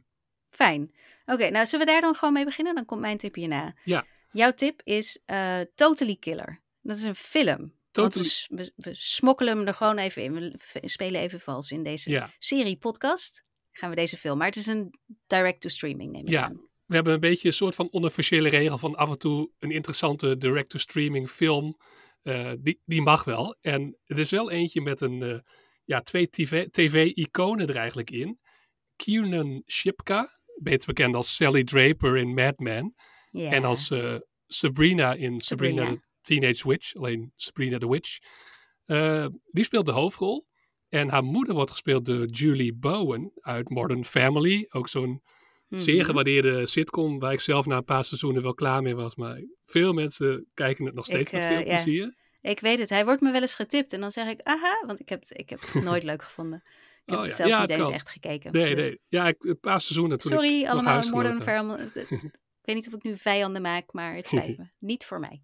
[0.49, 0.95] Fijn.
[1.25, 2.75] Oké, nou zullen we daar dan gewoon mee beginnen?
[2.75, 3.75] Dan komt mijn tip hierna.
[3.83, 4.05] Ja.
[4.31, 6.61] Jouw tip is eh, Totally Killer.
[6.81, 7.73] Dat is een film.
[7.91, 10.33] Totally- we, we smokkelen hem er gewoon even in.
[10.33, 13.43] We spelen even vals in deze Ja, serie podcast.
[13.71, 14.37] Gaan we deze film.
[14.37, 14.93] Maar het is een
[15.27, 16.43] direct-to-streaming, neem ik Ja.
[16.43, 16.69] aan.
[16.85, 20.37] We hebben een beetje een soort van onofficiële regel van af en toe een interessante
[20.37, 21.77] direct-to-streaming film.
[22.21, 23.55] Eh, die, die mag wel.
[23.61, 25.39] En het is wel eentje met een, eh,
[25.83, 28.39] ja, twee TV TV-iconen er eigenlijk in.
[28.95, 30.29] Kiernan Shipka,
[30.61, 32.95] beter bekend als Sally Draper in Mad Men.
[33.31, 34.15] En als eh,
[34.47, 35.81] Sabrina in Sabrina.
[35.81, 36.01] Sabrina.
[36.01, 38.17] the Teenage Witch, alleen Sabrina the Witch.
[39.51, 40.47] Die speelt de hoofdrol.
[40.89, 44.65] En haar moeder wordt gespeeld door Julie Bowen uit Modern Family.
[44.69, 45.21] Ook zo'n
[45.67, 45.81] Mhm.
[45.81, 49.15] zeer gewaardeerde sitcom waar ik zelf na een paar seizoenen wel klaar mee was.
[49.15, 52.15] Maar veel mensen kijken het nog steeds Ik, met eh, veel plezier.
[52.41, 52.89] Ik weet het.
[52.89, 53.93] Hij wordt me wel eens getipt.
[53.93, 54.83] En dan zeg ik, aha.
[54.87, 56.61] Want ik heb het, ik heb het nooit leuk gevonden.
[57.05, 57.31] Ik heb Oh ja.
[57.33, 57.93] zelfs Ja, niet eens kan.
[57.93, 58.51] echt gekeken.
[58.51, 58.99] Nee, Dus- nee.
[59.07, 61.41] Ja, ik, een paar seizoenen toen ik Sorry nog allemaal Modern.
[61.41, 61.89] Family.
[62.65, 64.63] Ik weet niet of ik nu vijanden maak, maar het spijt me.
[64.79, 65.41] Niet voor mij.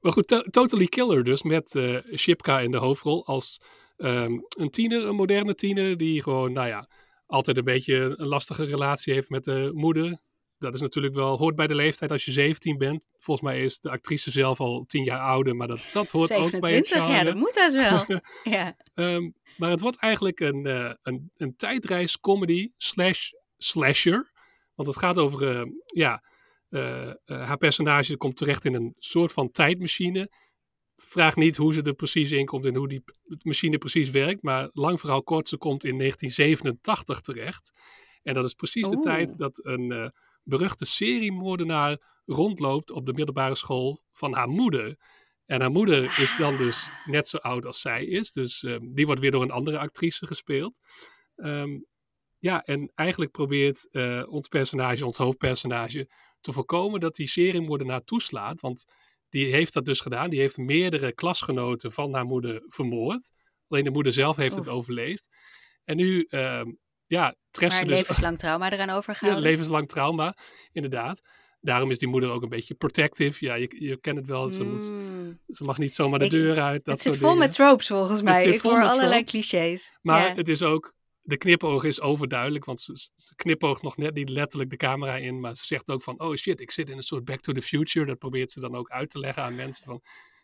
[0.00, 3.60] Maar goed, To- Totally Killer dus met eh Shipka in de hoofdrol als
[3.96, 6.88] ehm, een tiener, een moderne tiener die gewoon, nou ja,
[7.26, 10.18] altijd een beetje een lastige relatie heeft met de moeder.
[10.58, 13.08] Dat is natuurlijk wel, hoort bij de leeftijd als je 17 bent.
[13.18, 16.60] Volgens mij is de actrice zelf al 10 jaar ouder, maar dat, dat hoort ook
[16.60, 17.16] bij het 27, genre.
[17.16, 18.20] ja, dat moet dat wel.
[18.56, 18.76] ja.
[18.94, 24.32] Ehm, maar het wordt eigenlijk een, eh, een, een tijdreis comedy slash slasher.
[24.74, 26.22] Want het gaat over, eh, ja,
[26.68, 30.30] eh, haar personage komt terecht in een soort van tijdmachine.
[30.96, 33.04] Vraag niet hoe ze er precies in komt en hoe die
[33.42, 34.42] machine precies werkt.
[34.42, 37.72] Maar lang verhaal kort, ze komt in 1987 terecht.
[38.22, 40.08] En dat is precies de tijd dat een eh,
[40.42, 44.96] beruchte seriemoordenaar rondloopt op de middelbare school van haar moeder.
[45.46, 48.32] En haar moeder is dan dus net zo oud als zij is.
[48.32, 50.80] Dus ehm, die wordt weer door een andere actrice gespeeld.
[51.36, 51.78] Ehm,
[52.38, 56.08] ja, en eigenlijk probeert eh, ons personage, ons hoofdpersonage,
[56.40, 58.60] te voorkomen dat die seriemoordenaar toeslaat.
[58.60, 58.86] Want
[59.36, 60.30] die heeft dat dus gedaan.
[60.30, 63.30] Die heeft meerdere klasgenoten van haar moeder vermoord.
[63.68, 64.76] Alleen de moeder zelf heeft het Oeh.
[64.76, 65.28] overleefd.
[65.84, 66.70] En nu ehm,
[67.06, 67.98] ja, Tresse Maar dus...
[67.98, 69.44] levenslang trauma eraan Ja, overgehouden.
[69.44, 70.36] levenslang trauma,
[70.72, 71.20] inderdaad.
[71.60, 73.44] Daarom is die moeder ook een beetje protective.
[73.44, 74.50] Ja, je, je kent het wel.
[74.50, 75.40] Ze, moet, Mm.
[75.48, 76.84] ze mag niet zomaar de Ik- deur uit.
[76.84, 77.44] Dat Het zit vol dingen.
[77.46, 78.44] met tropes volgens mij.
[78.44, 79.92] Ik hoor allerlei clichés.
[80.02, 80.34] Maar ja.
[80.34, 80.94] het is ook,
[81.26, 85.40] de knipoog is overduidelijk, want ze, ze knipoogt nog net niet letterlijk de camera in,
[85.40, 87.62] maar ze zegt ook van, oh shit, ik zit in een soort Back to the
[87.62, 88.06] Future.
[88.06, 90.02] Dat probeert ze dan ook uit te leggen aan mensen van,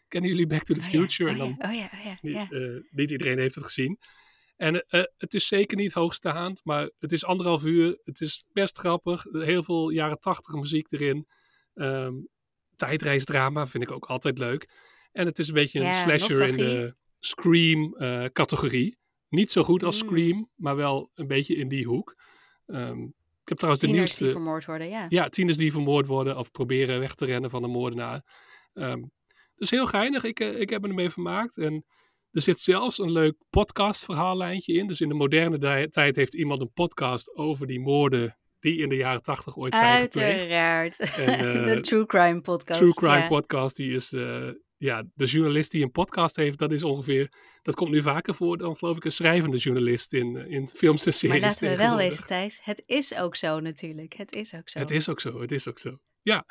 [0.09, 1.31] kennen jullie Back to the Oh ja, Future?
[1.31, 2.51] oh en dan, ja, oh ja, oh ja, niet, ja.
[2.51, 3.99] eh, niet iedereen heeft het gezien.
[4.57, 7.99] En eh, het is zeker niet hoogstaand, maar het is anderhalf uur.
[8.05, 9.25] Het is best grappig.
[9.33, 11.27] Heel veel jaren tachtig muziek erin.
[11.75, 12.15] Ehm,
[12.77, 14.69] tijdreisdrama vind ik ook altijd leuk.
[15.13, 18.97] En het is een beetje een Ja, slasher in de Scream-categorie.
[19.33, 20.09] Niet zo goed als Mm.
[20.09, 22.17] Scream, maar wel een beetje in die hoek.
[22.67, 23.03] Ehm,
[23.43, 24.25] ik heb trouwens de Tieners nieuwste...
[24.25, 25.07] die vermoord worden, ja.
[25.09, 28.25] Ja, tieners die vermoord worden of proberen weg te rennen van een moordenaar.
[28.75, 29.03] Ehm,
[29.55, 30.25] dus heel geinig.
[30.25, 31.57] Ik, eh, ik heb me ermee vermaakt.
[31.59, 31.85] En
[32.31, 34.87] er zit zelfs een leuk podcast-verhaallijntje in.
[34.87, 38.97] Dus in de moderne tijd heeft iemand een podcast over die moorden die in de
[38.97, 40.39] jaren tachtig ooit zijn gepleegd.
[40.39, 40.99] Uiteraard.
[40.99, 41.27] En,
[41.65, 42.81] de eh, True Crime podcast.
[42.81, 43.29] True Crime ja.
[43.29, 44.13] podcast, die is...
[44.13, 44.49] eh,
[44.83, 47.33] ja, de journalist die een podcast heeft, dat is ongeveer...
[47.63, 51.07] Dat komt nu vaker voor dan, geloof ik, een schrijvende journalist in, eh, in films
[51.07, 52.61] en series Maar laten we wel wezen, Thijs.
[52.63, 54.13] Het is ook zo natuurlijk.
[54.13, 54.79] Het is ook zo.
[54.79, 55.99] Het is ook zo, het is ook zo.
[56.23, 56.47] Ja.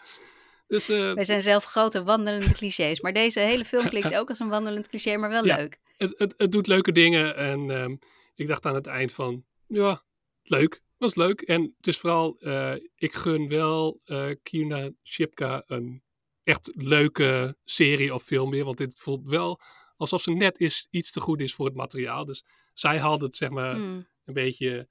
[0.67, 3.02] Dus eh, Wij zijn zelf grote wandelende clichés.
[3.02, 5.56] Maar deze hele film klinkt ook als een wandelend cliché, maar wel Ja.
[5.56, 5.80] leuk.
[5.98, 7.36] het, het, het doet leuke dingen.
[7.36, 7.96] En ehm,
[8.36, 10.04] ik dacht aan het eind van, ja,
[10.41, 10.82] leuk.
[10.98, 11.41] Was leuk.
[11.41, 14.02] En het is vooral, eh, ik gun wel
[14.44, 16.04] Kina Shipka een
[16.52, 18.66] echt leuke serie of film weer.
[18.66, 19.60] Want dit voelt wel
[19.98, 22.26] alsof ze net is, iets te goed is voor het materiaal.
[22.26, 24.08] Dus zij haalt het zeg maar Hmm.
[24.26, 24.90] een beetje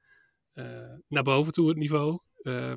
[0.53, 2.19] eh, naar boven toe, het niveau.
[2.37, 2.73] Eh,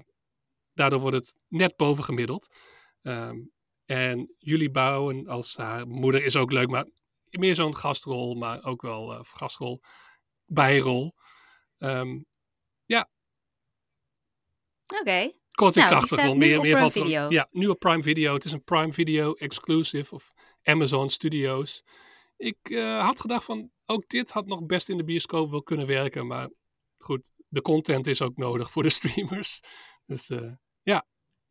[0.73, 2.55] daardoor wordt het net boven gemiddeld.
[3.01, 3.37] Ehm,
[3.85, 6.87] en jullie bouwen als haar moeder is ook leuk, maar
[7.29, 9.81] meer zo'n gastrol, maar ook wel eh, gastrol,
[10.45, 11.13] bijrol.
[11.77, 12.19] Ehm,
[15.01, 15.31] Oké.
[15.53, 17.29] Kort en Nou, krachtig nu Meer, meer Prime Video.
[17.29, 18.33] Ja, nu op Prime Video.
[18.33, 21.83] Het is een Prime Video exclusive of Amazon Studios.
[22.37, 25.87] Ik eh, had gedacht van, ook dit had nog best in de bioscoop wel kunnen
[25.87, 26.27] werken.
[26.27, 26.49] Maar
[26.97, 29.61] goed, de content is ook nodig voor de streamers.
[30.05, 30.51] Dus eh,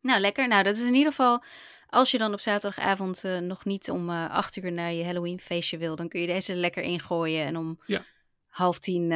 [0.01, 0.47] Nou, lekker.
[0.47, 1.43] Nou, dat is in ieder geval...
[1.87, 5.77] Als je dan op zaterdagavond eh, nog niet om acht uur naar je Halloween feestje
[5.77, 5.95] wil...
[5.95, 7.45] dan kun je deze lekker ingooien.
[7.45, 8.05] En om Ja.
[8.47, 9.07] half tien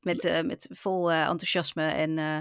[0.00, 2.18] met, met vol enthousiasme en...
[2.18, 2.38] eh,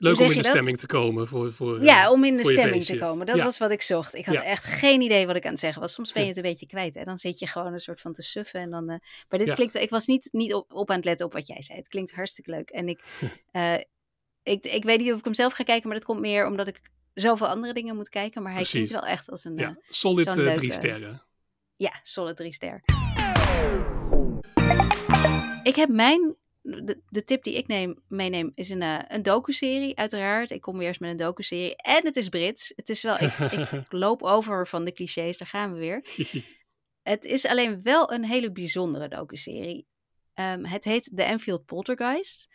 [0.00, 0.44] leuk om in de dat?
[0.46, 1.28] stemming te komen.
[1.28, 3.26] Voor, voor, eh, Ja, om in de stemming te komen.
[3.26, 3.44] Dat Ja.
[3.44, 4.14] was wat ik zocht.
[4.14, 4.42] Ik had Ja.
[4.44, 5.92] echt geen idee wat ik aan het zeggen was.
[5.92, 6.96] Soms ben je het een beetje kwijt.
[6.96, 8.60] En dan zit je gewoon een soort van te suffen.
[8.60, 8.96] En dan, eh,
[9.28, 9.74] Maar dit klinkt...
[9.74, 11.78] Ik was niet, niet op, op aan het letten op wat jij zei.
[11.78, 12.70] Het klinkt hartstikke leuk.
[12.70, 13.00] En ik,
[13.52, 13.74] eh,
[14.42, 15.88] ik, ik weet niet of ik hem zelf ga kijken.
[15.88, 16.80] Maar dat komt meer omdat ik
[17.14, 18.42] zoveel andere dingen moet kijken.
[18.42, 18.84] Maar hij Precies.
[18.88, 19.56] klinkt wel echt als een...
[19.56, 21.22] Ja, eh, solid eh, leuke- drie sterren.
[21.76, 22.82] ja, solid drie ster.
[25.62, 26.36] Ik heb mijn...
[26.62, 30.50] De, de tip die ik neem, meeneem is een, eh, een docu-serie, uiteraard.
[30.50, 31.76] Ik kom weer eens met een docu-serie.
[31.76, 32.72] En het is Brits.
[32.76, 33.20] Het is wel...
[33.20, 36.04] Ik, ik loop over van de clichés, daar gaan we weer.
[37.02, 39.86] Het is alleen wel een hele bijzondere docuserie.
[40.34, 42.48] Ehm het heet The Enfield Poltergeist.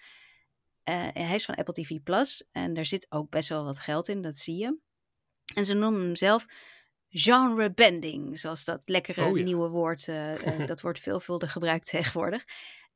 [0.83, 4.07] Eh, hij is van Apple TV Plus en daar zit ook best wel wat geld
[4.07, 4.77] in, dat zie je.
[5.55, 6.45] En ze noemen hem zelf
[7.09, 9.43] genre bending, zoals dat lekkere Oh ja.
[9.43, 10.07] nieuwe woord.
[10.07, 12.45] eh, dat wordt veelvuldig gebruikt tegenwoordig.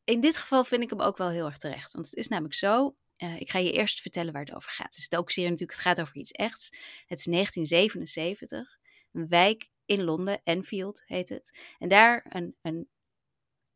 [0.09, 1.91] In dit geval vind ik hem ook wel heel erg terecht.
[1.93, 2.95] Want het is namelijk zo.
[3.15, 4.85] eh, ik ga je eerst vertellen waar het over gaat.
[4.85, 6.69] Het is de serie natuurlijk, het gaat over iets echts.
[7.05, 8.77] Het is 1977.
[9.11, 11.57] Een wijk in Londen, Enfield heet het.
[11.79, 12.87] En daar een, een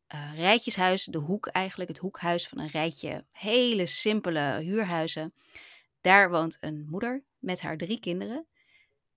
[0.06, 5.34] eh, rijtjeshuis, de hoek eigenlijk, het hoekhuis van een rijtje hele simpele huurhuizen.
[6.00, 8.46] Daar woont een moeder met haar drie kinderen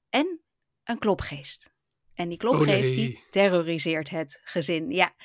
[0.09, 0.41] en
[0.83, 1.71] een klopgeest.
[2.13, 3.05] En die klopgeest Oh, nee.
[3.05, 4.91] die terroriseert het gezin.
[4.91, 5.15] Ja,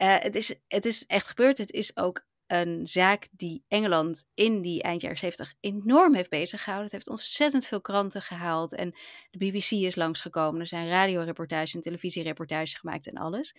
[0.00, 1.58] Eh, het, is, het is echt gebeurd.
[1.58, 6.62] Het is ook een zaak die Engeland in die eind jaren 70 enorm heeft bezig
[6.62, 6.84] gehouden.
[6.84, 8.74] Het heeft ontzettend veel kranten gehaald.
[8.74, 8.94] En
[9.30, 10.60] de BBC is langsgekomen.
[10.60, 13.54] Er zijn radioreportages en televisiereportages gemaakt en alles.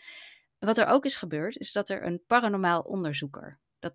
[0.60, 3.60] Wat er ook is gebeurd, is dat er een paranormaal onderzoeker.
[3.80, 3.94] Dat,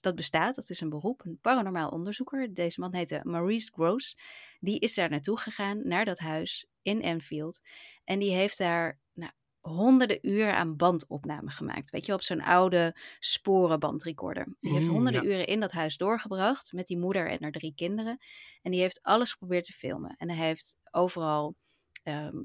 [0.00, 2.54] dat bestaat, dat is een beroep, een paranormaal onderzoeker.
[2.54, 4.18] Deze man heette Maurice Gross.
[4.60, 7.60] Die is daar naartoe gegaan, naar dat huis in Enfield.
[8.04, 11.90] En die heeft daar nou, honderden uren aan bandopname gemaakt.
[11.90, 14.56] Weet je, op zo'n oude sporenbandrecorder.
[14.60, 15.28] Die heeft Mm, honderden ja.
[15.28, 18.18] uren in dat huis doorgebracht met die moeder en haar drie kinderen.
[18.62, 20.14] En die heeft alles geprobeerd te filmen.
[20.16, 21.56] En hij heeft overal
[22.02, 22.36] ehm,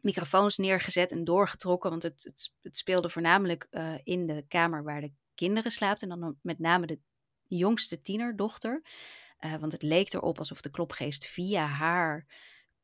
[0.00, 1.90] microfoons neergezet en doorgetrokken.
[1.90, 6.02] Want het, het, het speelde voornamelijk eh, in de kamer waar de kinderen slaapt.
[6.02, 7.00] En dan met name de
[7.46, 8.82] jongste tienerdochter.
[9.38, 12.26] Eh, want het leek erop alsof de klopgeest via haar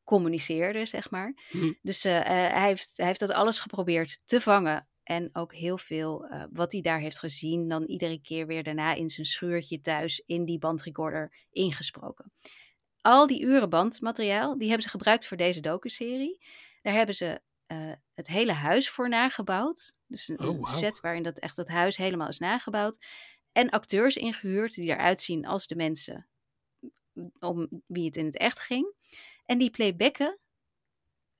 [0.07, 1.33] communiceerde, zeg maar.
[1.49, 1.73] Hm.
[1.81, 5.77] Dus eh, eh, hij, heeft, hij heeft dat alles geprobeerd te vangen En ook heel
[5.77, 9.79] veel uh, wat hij daar heeft gezien, dan iedere keer weer daarna in zijn schuurtje
[9.79, 12.31] thuis in die bandrecorder ingesproken.
[13.01, 16.45] Al die uren bandmateriaal, die hebben ze gebruikt voor deze docuserie.
[16.81, 19.95] Daar hebben ze uh, het hele huis voor nagebouwd.
[20.07, 23.05] Dus een, Oh, set waarin dat echt het huis helemaal is nagebouwd.
[23.51, 26.27] En acteurs ingehuurd die eruit zien als de mensen
[27.39, 28.95] om wie het in het echt ging.
[29.47, 30.37] En die playbacken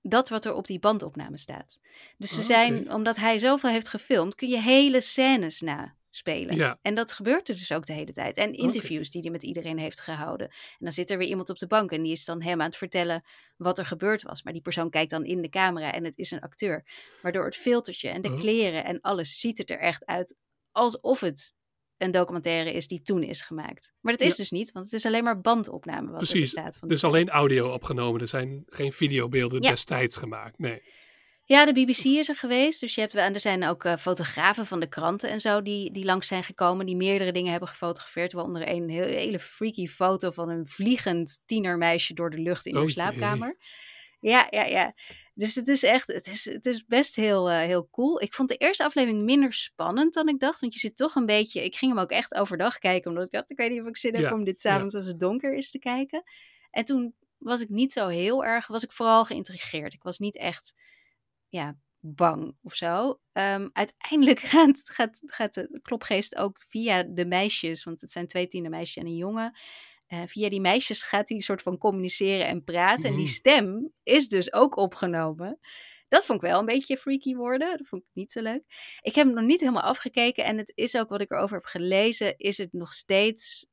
[0.01, 1.79] dat wat er op die bandopname staat.
[2.17, 6.55] Dus ze Oh, zijn, omdat hij zoveel heeft gefilmd, kun je hele scènes naspelen.
[6.55, 6.79] Ja.
[6.81, 8.37] En dat gebeurt er dus ook de hele tijd.
[8.37, 10.47] En interviews die hij met iedereen heeft gehouden.
[10.47, 12.67] En dan zit er weer iemand op de bank en die is dan hem aan
[12.67, 13.23] het vertellen
[13.57, 14.43] wat er gebeurd was.
[14.43, 16.85] Maar die persoon kijkt dan in de camera en het is een acteur.
[17.21, 18.39] Waardoor het filtertje en de Oh.
[18.39, 20.35] kleren en alles ziet het er echt uit
[20.71, 21.55] alsof het
[21.97, 23.93] een documentaire is die toen is gemaakt.
[24.01, 24.35] Maar dat is Ja.
[24.35, 26.53] dus niet, want het is alleen maar bandopname wat er Precies.
[26.53, 26.77] bestaat.
[26.77, 28.21] Van Dus alleen audio opgenomen.
[28.21, 29.69] Er zijn geen videobeelden Ja.
[29.69, 30.59] destijds gemaakt.
[30.59, 30.81] Nee.
[31.43, 32.79] Ja, de BBC is er geweest.
[32.79, 35.91] Dus je hebt, en er zijn ook eh, fotografen van de kranten en zo die,
[35.91, 36.85] die langs zijn gekomen.
[36.85, 38.33] Die meerdere dingen hebben gefotografeerd.
[38.33, 42.77] Waaronder een heel, hele freaky foto van een vliegend tienermeisje door de lucht in Oh
[42.77, 42.93] haar jee.
[42.93, 43.57] slaapkamer.
[44.29, 44.93] Ja, ja, ja.
[45.33, 48.21] Dus het is echt, het is, het is best heel, eh, heel cool.
[48.21, 50.59] Ik vond de eerste aflevering minder spannend dan ik dacht.
[50.59, 53.09] Want je zit toch een beetje, ik ging hem ook echt overdag kijken.
[53.09, 54.71] Omdat ik dacht, ik weet niet of ik zin heb Ja, om dit ja.
[54.71, 56.23] s'avonds als het donker is te kijken.
[56.71, 59.93] En toen was ik niet zo heel erg, was ik vooral geïntrigeerd.
[59.93, 60.73] Ik was niet echt
[61.47, 63.19] ja, bang of zo.
[63.31, 68.47] Ehm, uiteindelijk gaat, gaat, gaat de klopgeest ook via de meisjes, want het zijn twee
[68.47, 69.57] tienermeisjes en een jongen.
[70.07, 73.09] Eh, via die meisjes gaat hij een soort van communiceren en praten.
[73.09, 73.33] En die Mhm.
[73.33, 75.59] stem is dus ook opgenomen.
[76.07, 77.77] Dat vond ik wel een beetje freaky worden.
[77.77, 78.63] Dat vond ik niet zo leuk.
[79.01, 80.43] Ik heb hem nog niet helemaal afgekeken.
[80.45, 82.37] En het is ook wat ik erover heb gelezen.
[82.37, 83.67] Is het nog steeds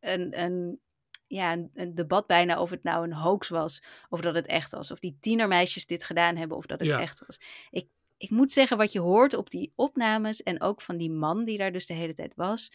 [0.00, 0.80] een, een,
[1.26, 3.82] ja, een, een debat bijna of het nou een hoax was.
[4.08, 4.90] Of dat het echt was.
[4.90, 6.56] Of die tienermeisjes dit gedaan hebben.
[6.56, 7.00] Of dat het Ja.
[7.00, 7.40] echt was.
[7.70, 10.42] Ik, ik moet zeggen, wat je hoort op die opnames.
[10.42, 12.72] En ook van die man die daar dus de hele tijd was.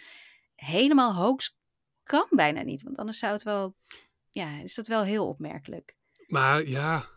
[0.55, 1.55] Helemaal hoax
[2.03, 2.83] kan bijna niet.
[2.83, 3.75] Want anders zou het wel.
[4.31, 5.95] Ja, is dat wel heel opmerkelijk.
[6.27, 7.09] Maar ja.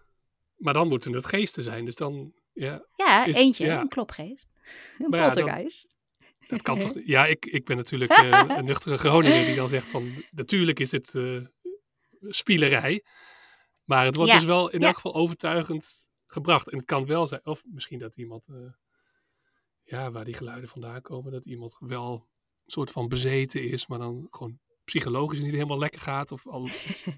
[0.57, 1.85] Maar dan moeten het geesten zijn.
[1.85, 2.33] Dus dan.
[2.53, 2.87] Ja.
[2.96, 3.81] Ja, Is- eentje, ja.
[3.81, 4.46] een klopgeest.
[4.99, 5.96] Een Maar ja, dan- poltergeist.
[6.46, 6.92] Dat kan toch.
[7.14, 10.25] Ja, ik, ik ben natuurlijk eh, een nuchtere Groninger die dan zegt van.
[10.31, 11.44] Natuurlijk is dit eh
[12.20, 13.05] spielerij.
[13.85, 14.87] Maar het wordt Ja, dus wel in ja.
[14.87, 16.68] elk geval overtuigend gebracht.
[16.70, 17.46] En het kan wel zijn.
[17.46, 18.49] Of misschien dat iemand.
[18.49, 18.57] eh,
[19.83, 21.33] ja, waar die geluiden vandaan komen.
[21.33, 22.12] Dat iemand wel
[22.64, 23.87] een soort van bezeten is.
[23.87, 26.33] Maar dan gewoon psychologisch niet helemaal lekker gaat.
[26.33, 26.68] Of al,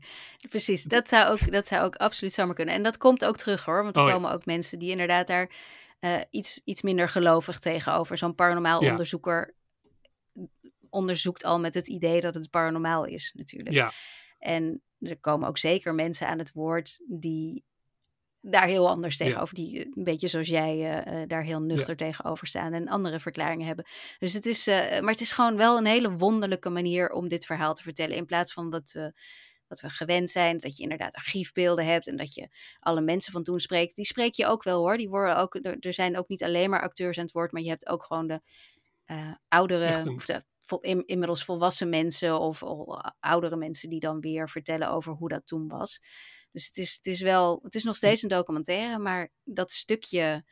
[0.49, 2.75] Precies, dat zou, ook, dat zou ook absoluut zomaar kunnen.
[2.75, 4.15] En dat komt ook terug hoor, want er Oh ja.
[4.15, 5.51] komen ook mensen die inderdaad daar
[5.99, 8.19] eh, iets, iets minder gelovig tegenover.
[8.19, 8.91] Zo'n paranormaal Ja.
[8.91, 9.55] onderzoeker
[10.91, 13.75] onderzoekt al met het idee dat het paranormaal is natuurlijk.
[13.75, 13.93] ja,
[14.39, 17.65] En er komen ook zeker mensen aan het woord die
[18.51, 19.25] daar heel anders Ja.
[19.25, 23.21] tegenover, die een beetje zoals jij eh, eh, daar heel nuchter tegenover staan en andere
[23.21, 23.85] verklaringen hebben.
[24.19, 27.47] Dus het is, eh, maar het is gewoon wel een hele wonderlijke manier om dit
[27.47, 28.17] verhaal te vertellen.
[28.17, 29.13] In plaats van dat we,
[29.67, 32.49] wat we gewend zijn, dat je inderdaad archiefbeelden hebt en dat je
[32.81, 33.97] alle mensen van toen spreekt.
[33.97, 34.97] Die spreek je ook wel hoor.
[34.97, 37.63] Die worden ook, er, er zijn ook niet alleen maar acteurs aan het woord, maar
[37.63, 38.41] je hebt ook gewoon de
[39.05, 40.43] eh, oudere, of de
[40.81, 45.47] in- inmiddels volwassen mensen of, of oudere mensen die dan weer vertellen over hoe dat
[45.47, 46.01] toen was.
[46.59, 50.45] Dus het is, het is wel, het is nog steeds een documentaire, maar dat stukje,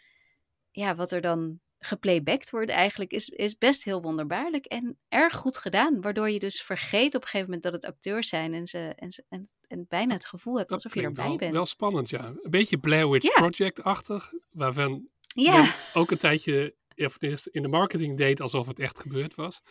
[0.70, 5.56] ja, wat er dan geplaybacked wordt eigenlijk, is, is best heel wonderbaarlijk en erg goed
[5.56, 6.00] gedaan.
[6.00, 9.12] Waardoor je dus vergeet op een gegeven moment dat het acteurs zijn en, ze, en,
[9.12, 11.52] ze, en, en bijna het gevoel hebt dat alsof je erbij wel, bent.
[11.52, 12.24] wel spannend, ja.
[12.24, 13.48] Een beetje Blair Witch Ja.
[13.48, 14.32] Project-achtig.
[14.50, 17.18] Waarvan ja, ook een tijdje of
[17.50, 19.62] in de marketing deed alsof het echt gebeurd was.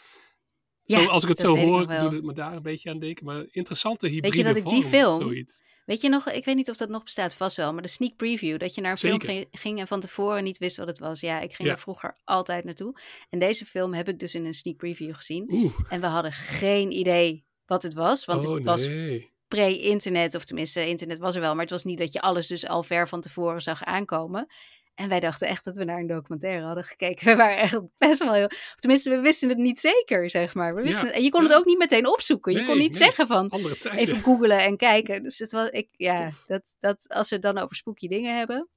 [0.85, 2.99] Ja, zo, als ik het zo weet hoor, doet het me daar een beetje aan
[2.99, 3.25] denken.
[3.25, 5.63] Maar interessante hybride je dat ik die film- zoiets.
[5.85, 8.15] Weet je nog, ik weet niet of dat nog bestaat, vast wel, maar de sneak
[8.15, 10.99] preview, dat je naar een film ging, ging en van tevoren niet wist wat het
[10.99, 11.19] was.
[11.19, 11.65] Ja, ik ging Ja.
[11.73, 12.99] daar vroeger altijd naartoe.
[13.29, 15.49] En deze film heb ik dus in een sneak preview gezien.
[15.51, 19.31] Oeh, En we hadden geen idee wat het was, want oh het was nee.
[19.47, 22.67] pre-internet, of tenminste, internet was er wel, maar het was niet dat je alles dus
[22.67, 24.47] al ver van tevoren zag aankomen.
[24.95, 27.25] En wij dachten echt dat we naar een documentaire hadden gekeken.
[27.31, 28.45] We waren echt best wel heel.
[28.45, 30.75] Of tenminste, we wisten het niet zeker, zeg maar.
[30.75, 31.47] We wisten Ja, het, en je kon ja.
[31.47, 32.53] het ook niet meteen opzoeken.
[32.53, 33.03] Je kon niet nee.
[33.03, 33.51] zeggen van.
[33.81, 35.23] Even googlen en kijken.
[35.23, 36.43] Dus het was, ik, ja, Tof.
[36.47, 38.69] dat, dat, als we het dan over spooky dingen hebben.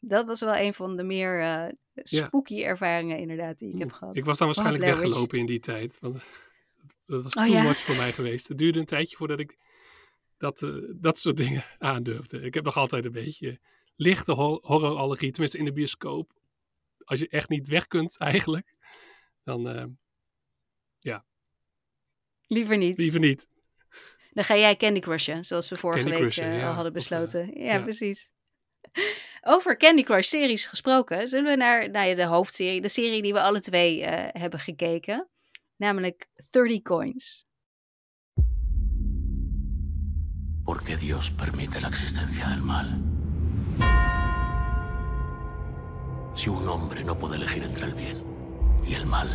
[0.00, 4.16] Dat was wel een van de meer eh, spooky ervaringen, inderdaad, die ik heb gehad.
[4.16, 5.08] Ik was dan waarschijnlijk Blair Witch.
[5.08, 5.98] weggelopen in die tijd.
[6.00, 6.16] Want
[7.06, 8.48] dat was Oh, too much voor mij geweest.
[8.48, 9.56] Het duurde een tijdje voordat ik
[10.38, 12.40] dat, eh, dat soort dingen aandurfde.
[12.40, 13.60] Ik heb nog altijd een beetje
[13.98, 15.30] lichte hor- horrorallergie.
[15.30, 16.32] Tenminste in de bioscoop.
[17.04, 18.74] Als je echt niet weg kunt eigenlijk.
[19.42, 19.84] Dan eh,
[22.50, 22.98] Liever niet.
[22.98, 23.48] liever niet.
[24.32, 26.66] Dan ga jij Candy Crushen, zoals we vorige Candy week Crushen, eh, ja.
[26.66, 27.60] al hadden Of, besloten.
[27.60, 27.82] ja, ja.
[27.82, 28.30] precies.
[29.42, 33.40] Over Candy Crush series gesproken, zullen we naar, naar de hoofdserie, de serie die we
[33.40, 35.28] alle twee uh, hebben gekeken,
[35.76, 37.46] namelijk 30 Coins.
[40.64, 42.86] Porque Dios permite la existencia del mal.
[46.34, 48.22] Si un hombre no puede elegir entre el bien
[48.86, 49.28] y el mal,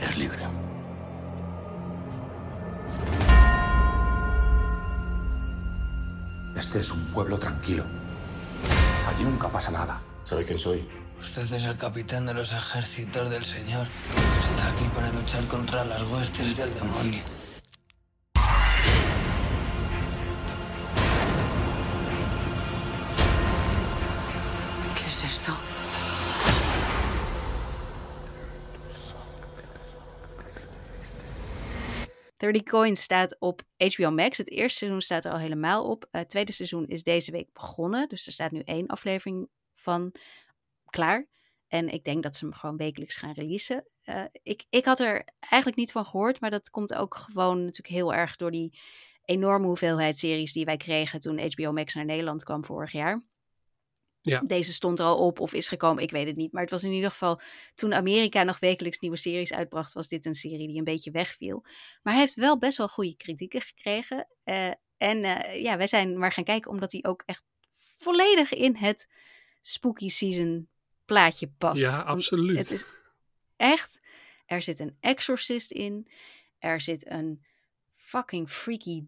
[0.00, 0.44] es libre.
[6.56, 7.84] Este es un pueblo tranquilo.
[9.08, 10.00] Aquí nunca pasa nada.
[10.24, 10.86] ¿Sabe quién soy?
[11.18, 13.86] Usted es el capitán de los ejércitos del Señor.
[14.50, 17.22] Está aquí para luchar contra las huestes del demonio.
[32.52, 34.38] 30 Coin staat op HBO Max.
[34.38, 36.08] Het eerste seizoen staat er al helemaal op.
[36.10, 38.08] Het tweede seizoen is deze week begonnen.
[38.08, 40.12] Dus er staat nu één aflevering van
[40.84, 41.26] klaar.
[41.68, 43.84] En ik denk dat ze hem gewoon wekelijks gaan releasen.
[44.02, 47.94] Eh, ik, ik had er eigenlijk niet van gehoord, maar dat komt ook gewoon natuurlijk
[47.94, 48.78] heel erg door die
[49.24, 53.22] enorme hoeveelheid series die wij kregen toen HBO Max naar Nederland kwam vorig jaar.
[54.22, 54.40] Ja.
[54.40, 56.52] Deze stond er al op of is gekomen, ik weet het niet.
[56.52, 57.40] Maar het was in ieder geval,
[57.74, 61.64] toen Amerika nog wekelijks nieuwe series uitbracht, was dit een serie die een beetje wegviel.
[62.02, 64.28] Maar hij heeft wel best wel goede kritieken gekregen.
[64.44, 67.44] Uh, en uh, ja, wij zijn maar gaan kijken omdat hij ook echt
[67.96, 69.08] volledig in het
[69.60, 70.68] spooky season
[71.04, 71.80] plaatje past.
[71.80, 72.58] Ja, absoluut.
[72.58, 72.84] Het is
[73.56, 74.00] echt,
[74.46, 76.10] er zit een exorcist in.
[76.58, 77.44] Er zit een
[77.94, 79.04] fucking freaky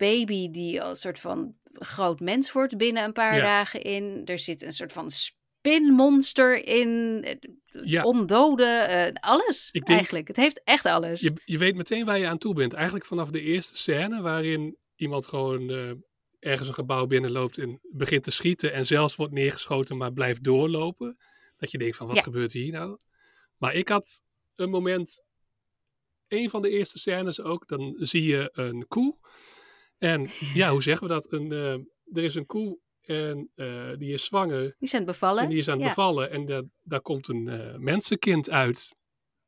[0.00, 3.42] baby die als soort van groot mens wordt binnen een paar Ja.
[3.42, 4.22] dagen in.
[4.24, 7.20] Er zit een soort van spinmonster in.
[7.24, 7.34] eh,
[7.84, 8.02] Ja.
[8.04, 10.28] Ondoden, eh, alles Ik denk- eigenlijk.
[10.28, 11.20] Het heeft echt alles.
[11.20, 12.72] Je, je weet meteen waar je aan toe bent.
[12.72, 15.90] Eigenlijk vanaf de eerste scène waarin iemand gewoon eh,
[16.38, 21.16] ergens een gebouw binnenloopt en begint te schieten en zelfs wordt neergeschoten, maar blijft doorlopen.
[21.56, 22.22] Dat je denkt van wat Ja.
[22.22, 22.98] gebeurt hier nou?
[23.56, 24.22] Maar ik had
[24.54, 25.24] een moment,
[26.28, 29.16] een van de eerste scènes ook, dan zie je een koe.
[30.00, 31.32] En ja, hoe zeggen we dat?
[31.32, 31.72] Een, eh,
[32.18, 35.42] er is een koe en eh, die is zwanger Die zijn bevallen.
[35.42, 35.88] en die is aan het Ja.
[35.88, 38.94] bevallen en daar- daar komt een eh, mensenkind uit.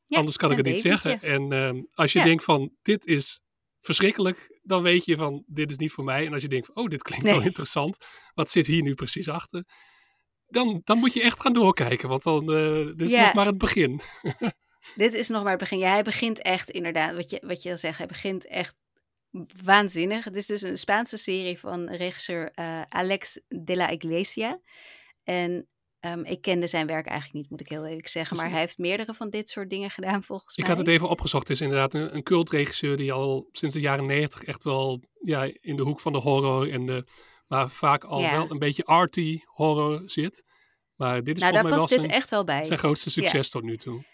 [0.04, 1.20] Ja, Anders kan ik het niet zeggen.
[1.22, 2.24] En ehm, als je Ja.
[2.24, 3.40] denkt van dit is
[3.80, 6.26] verschrikkelijk, dan weet je van dit is niet voor mij.
[6.26, 7.96] En als je denkt van oh dit klinkt wel interessant,
[8.34, 9.64] wat zit hier nu precies achter?
[10.46, 12.46] Dan, dan moet je echt gaan doorkijken, want dan
[12.96, 14.00] dit is nog maar het begin.
[14.96, 15.78] Dit is nog maar het begin.
[15.78, 18.74] Ja, hij begint echt inderdaad, wat je, wat je al zegt, hij begint echt
[19.64, 20.24] waanzinnig.
[20.24, 24.60] Het is dus een Spaanse serie van regisseur eh, Alex de la Iglesia.
[25.24, 25.68] En
[26.00, 28.36] ehm, ik kende zijn werk eigenlijk niet, moet ik heel eerlijk zeggen.
[28.36, 30.68] Maar hij heeft meerdere van dit soort dingen gedaan, volgens Ik mij.
[30.74, 31.48] had het even opgezocht.
[31.48, 35.50] Het is inderdaad een, een cultregisseur die al sinds de jaren negentig echt wel ja,
[35.60, 37.04] in de hoek van de horror en de,
[37.46, 38.32] maar vaak al Ja.
[38.32, 40.44] wel een beetje arty horror zit.
[40.96, 42.64] Maar dit is nou, daar mij past wel dit zijn, echt wel bij.
[42.64, 44.04] zijn grootste succes tot nu toe.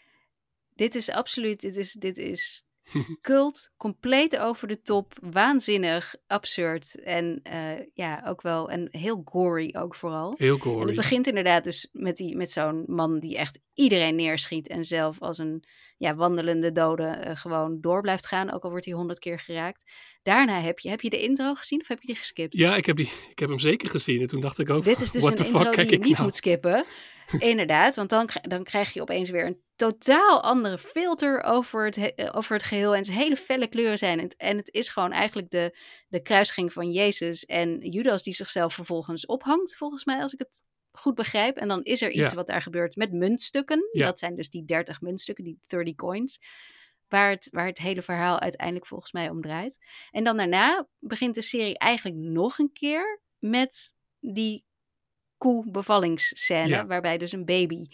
[0.74, 2.64] Dit is absoluut, dit is, dit is
[3.20, 9.74] cult, compleet over de top, waanzinnig, absurd en eh, ja, ook wel, en heel gory
[9.79, 10.35] ook vooral.
[10.37, 10.87] Heel En gory.
[10.87, 15.20] het begint inderdaad dus met, die, met zo'n man die echt iedereen neerschiet en zelf
[15.20, 15.64] als een
[15.96, 19.90] ja, wandelende dode eh, gewoon door blijft gaan, ook al wordt hij honderd keer geraakt.
[20.22, 22.57] Daarna heb je, heb je de intro gezien of heb je die geskipt?
[22.57, 24.20] Ja, ik heb, die, ik heb hem zeker gezien.
[24.20, 26.22] En toen dacht ik ook, Dit is dus een intro die je niet nou?
[26.22, 26.85] moet skippen.
[27.38, 32.06] Inderdaad, want dan, dan krijg je opeens weer een totaal andere filter over het, he-
[32.06, 32.92] eh, over het geheel.
[32.92, 34.18] En het hele felle kleuren zijn.
[34.18, 38.34] En het, en het is gewoon eigenlijk de, de kruising van Jezus en Judas die
[38.34, 41.56] zichzelf vervolgens ophangt, volgens mij, als ik het goed begrijp.
[41.56, 42.34] En dan is er iets Ja.
[42.36, 43.88] wat daar gebeurt met muntstukken.
[43.92, 44.06] Ja.
[44.06, 46.38] Dat zijn dus die 30 muntstukken, die 30 coins.
[47.08, 49.78] Waar het, waar het hele verhaal uiteindelijk volgens mij om draait.
[50.10, 54.64] En dan daarna begint de serie eigenlijk nog een keer met die
[55.38, 56.68] koe-bevallingsscène.
[56.68, 56.87] Ja.
[56.87, 57.87] Waarbij dus een baby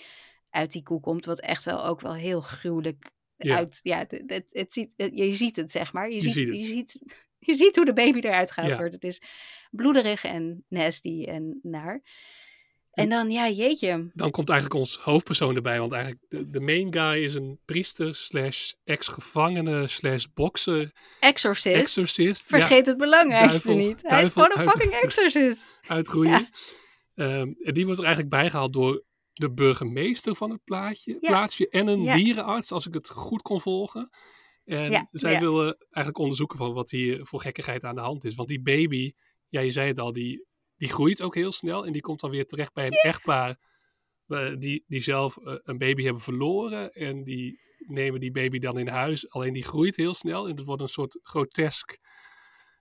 [0.50, 1.24] uit die koe komt.
[1.24, 3.57] Wat echt wel ook wel heel gruwelijk Ja.
[3.57, 3.80] uit.
[3.83, 6.10] Ja, het, het, het ziet, het- je ziet het, zeg maar.
[6.10, 7.00] Je, ziet, je, ziet,
[7.48, 8.79] je ziet hoe de baby eruit gehaald Ja.
[8.79, 8.94] wordt.
[8.94, 9.23] Het is
[9.71, 12.02] bloederig en nasty en naar.
[12.92, 14.10] En dan, ja, jeetje.
[14.12, 15.79] Dan komt eigenlijk ons hoofdpersoon erbij.
[15.81, 20.92] Want eigenlijk de, de main guy is een priester slash ex-gevangene slash bokser.
[21.21, 21.77] Exorcist.
[21.77, 22.50] Exorcist.
[22.50, 24.02] ja, Vergeet het belangrijkste duivel- niet.
[24.02, 25.68] Hij is gewoon een uit- fucking exorcist.
[25.88, 26.31] uitgroeien.
[26.31, 26.48] Ja.
[27.15, 31.31] Ehm, en die wordt er eigenlijk bijgehaald door de burgemeester van het plaatje, Ja.
[31.31, 32.15] plaatsje en een Ja.
[32.17, 34.10] dierenarts, als ik het goed kon volgen.
[34.65, 38.35] En Ja, zij willen eigenlijk onderzoeken van wat hier voor gekkigheid aan de hand is.
[38.35, 39.12] Want die baby,
[39.48, 40.46] ja, je zei het al, die,
[40.77, 43.58] die groeit ook heel snel en die komt dan weer terecht bij een echtpaar
[44.27, 46.92] eh, die, die zelf eh, een baby hebben verloren.
[46.92, 49.31] En die nemen die baby dan in huis.
[49.31, 51.98] Alleen die groeit heel snel en het wordt een soort grotesk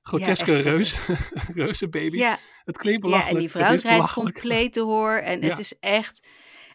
[0.03, 0.95] groteske reus,
[1.55, 2.17] reuzenbaby.
[2.17, 3.35] Ja, Het klinkt ja, belachelijk.
[3.35, 4.13] en die vrouw belachelijk.
[4.35, 5.11] compleet door.
[5.13, 5.47] En Ja.
[5.47, 6.27] het is echt...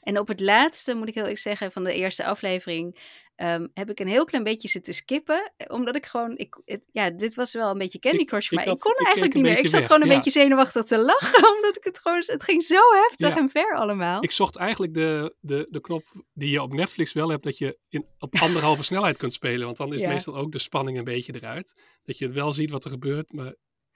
[0.03, 2.99] En op het laatste, moet ik heel eerlijk zeggen, van de eerste aflevering...
[3.39, 5.53] ehm, heb ik een heel klein beetje zitten skippen.
[5.69, 6.37] Omdat ik gewoon...
[6.37, 8.93] Ik, het- ja, dit was wel een beetje Candy Crush, ik maar ik, had- kon
[8.93, 9.59] ik eigenlijk niet meer.
[9.59, 10.15] Ik zat weg, gewoon een ja.
[10.15, 11.49] beetje zenuwachtig te lachen.
[11.57, 12.23] Omdat ik het gewoon...
[12.27, 13.37] Het ging zo heftig Ja.
[13.37, 14.23] en ver allemaal.
[14.23, 17.79] Ik zocht eigenlijk de, de, de knop die je op Netflix wel hebt, dat je
[17.89, 19.65] in, op anderhalve snelheid kunt spelen.
[19.67, 20.09] Want dan is Ja.
[20.09, 21.75] meestal ook de spanning een beetje eruit.
[22.05, 23.33] Dat je wel ziet wat er gebeurt.
[23.33, 23.55] Maar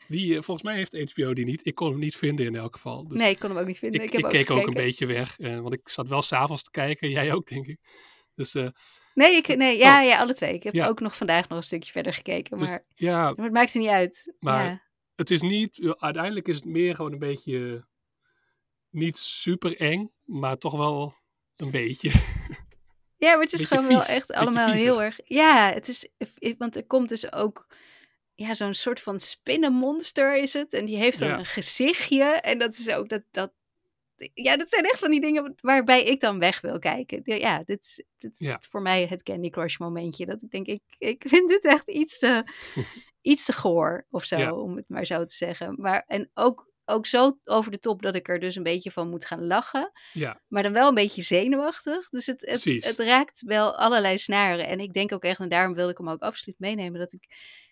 [0.09, 1.67] die, eh, volgens mij heeft HBO die niet.
[1.67, 3.09] Ik kon hem niet vinden in elk geval.
[3.09, 4.01] Dus nee, ik kon hem ook niet vinden.
[4.01, 4.85] ik, Ik, heb ook keek ook een gekeken.
[4.85, 5.39] beetje weg.
[5.39, 7.11] eh, want ik zat wel s'avonds te kijken.
[7.19, 7.79] Jij ook, denk ik.
[8.35, 8.69] Dus, eh,
[9.15, 10.55] Nee, ik, nee ja, ja, alle twee.
[10.55, 10.87] Ik heb Ja.
[10.87, 12.59] ook nog vandaag nog een stukje verder gekeken.
[12.59, 14.35] dus Maar, ja, maar het maakt er niet uit.
[14.39, 14.83] Maar- ja.
[15.17, 15.95] het is niet.
[15.99, 17.87] Uiteindelijk is het meer gewoon een beetje.
[18.91, 21.15] Niet super eng, maar toch wel
[21.57, 22.11] een beetje.
[23.17, 25.19] Ja, maar het is Beetje gewoon wel echt allemaal heel erg.
[25.25, 26.09] Ja, het is.
[26.59, 27.67] Want er komt dus ook.
[28.35, 30.73] Ja, zo'n soort van spinnenmonster is het.
[30.73, 31.39] En die heeft dan Ja.
[31.39, 32.25] een gezichtje.
[32.25, 33.23] En dat is ook dat.
[33.31, 33.53] dat
[34.35, 37.21] ja, dat zijn echt van die dingen waarbij ik dan weg wil kijken.
[37.25, 38.61] Ja, dit, is- dit is Ja.
[38.69, 40.27] voor mij het Candy Crush momentje.
[40.27, 42.45] Dat ik denk, ik, ik vind dit echt iets te,
[43.21, 44.55] iets te goor of zo, Ja.
[44.55, 45.75] om het maar zo te zeggen.
[45.81, 49.09] Maar, en ook, ook zo over de top dat ik er dus een beetje van
[49.11, 49.91] moet gaan lachen.
[50.13, 52.09] Ja, Maar dan wel een beetje zenuwachtig.
[52.09, 54.67] Dus het, het, het raakt wel allerlei snaren.
[54.67, 57.25] En ik denk ook echt, en daarom wilde ik hem ook absoluut meenemen, dat ik,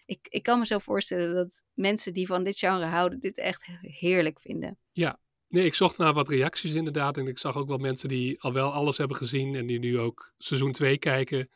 [0.07, 3.66] ik, ik kan me zo voorstellen dat mensen die van dit genre houden, dit echt
[3.80, 4.78] heerlijk vinden.
[5.51, 7.16] Nee, ik zocht naar wat reacties inderdaad.
[7.16, 9.55] En ik zag ook wel mensen die al wel alles hebben gezien.
[9.55, 11.51] En die nu ook seizoen 2 kijken.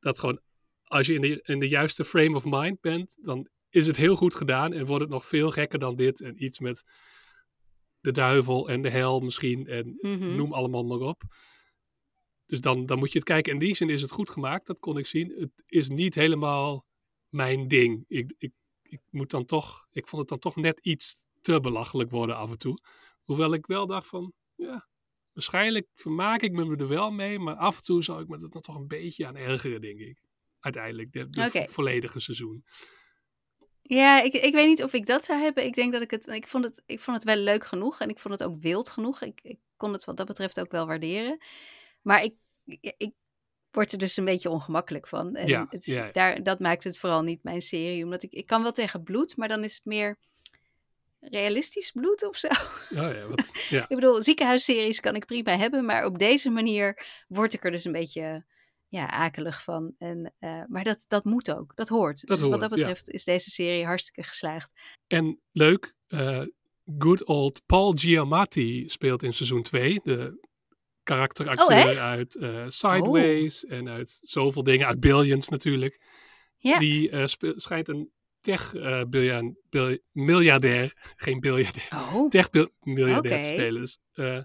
[0.00, 0.40] Dat gewoon,
[0.84, 3.16] als je in de, in de juiste frame of mind bent.
[3.22, 4.72] Dan is het heel goed gedaan.
[4.72, 6.20] En wordt het nog veel gekker dan dit.
[6.20, 6.84] En iets met
[8.00, 9.66] de duivel en de hel misschien.
[9.66, 10.36] En Mhm.
[10.36, 11.22] noem allemaal maar op.
[12.46, 13.52] Dus dan, dan moet je het kijken.
[13.52, 14.66] In die zin is het goed gemaakt.
[14.66, 15.32] Dat kon ik zien.
[15.38, 16.86] Het is niet helemaal
[17.28, 18.04] mijn ding.
[18.08, 18.52] Ik, ik,
[18.82, 22.50] ik moet dan toch, ik vond het dan toch net iets te belachelijk worden af
[22.50, 22.78] en toe.
[23.26, 24.86] Hoewel ik wel dacht van, ja,
[25.32, 28.50] waarschijnlijk vermaak ik me er wel mee, maar af en toe zou ik me er
[28.50, 30.18] dan toch een beetje aan ergeren, denk ik.
[30.60, 31.50] Uiteindelijk, de, de Oké.
[31.50, 32.64] vo- volledige seizoen.
[33.82, 35.64] Ja, ik, ik weet niet of ik dat zou hebben.
[35.64, 36.26] Ik denk dat ik het.
[36.26, 38.90] Ik vond het, ik vond het wel leuk genoeg en ik vond het ook wild
[38.90, 39.22] genoeg.
[39.22, 41.38] Ik, ik kon het wat dat betreft ook wel waarderen.
[42.02, 42.34] Maar ik,
[42.96, 43.12] ik,
[43.70, 45.34] word er dus een beetje ongemakkelijk van.
[45.34, 46.10] En Ja, het is, ja.
[46.12, 48.04] Daar, dat maakt het vooral niet mijn serie.
[48.04, 50.18] Omdat ik, ik kan wel tegen bloed, maar dan is het meer
[51.30, 52.48] realistisch bloed of zo.
[52.48, 53.82] Oh ja, wat, ja.
[53.88, 57.84] Ik bedoel, ziekenhuisseries kan ik prima hebben, maar op deze manier word ik er dus
[57.84, 58.44] een beetje
[58.88, 59.94] ja, akelig van.
[59.98, 62.26] En, eh, maar dat, dat moet ook, dat hoort.
[62.26, 62.76] dus hoort, wat dat ja.
[62.76, 64.70] betreft is deze serie hartstikke geslaagd.
[65.06, 66.42] En leuk, eh,
[66.98, 70.00] good old Paul Giamatti speelt in seizoen 2.
[70.04, 70.46] De
[71.02, 74.86] karakteracteur Oh, uit eh, Sideways en uit zoveel dingen.
[74.86, 76.00] Uit Billions natuurlijk.
[76.56, 76.78] Ja.
[76.78, 78.10] Die schijnt een
[78.46, 80.92] tech-miljardair,
[81.24, 83.72] geen biljardair, Oh, tech-miljardair.
[83.72, 84.42] Dus, eh,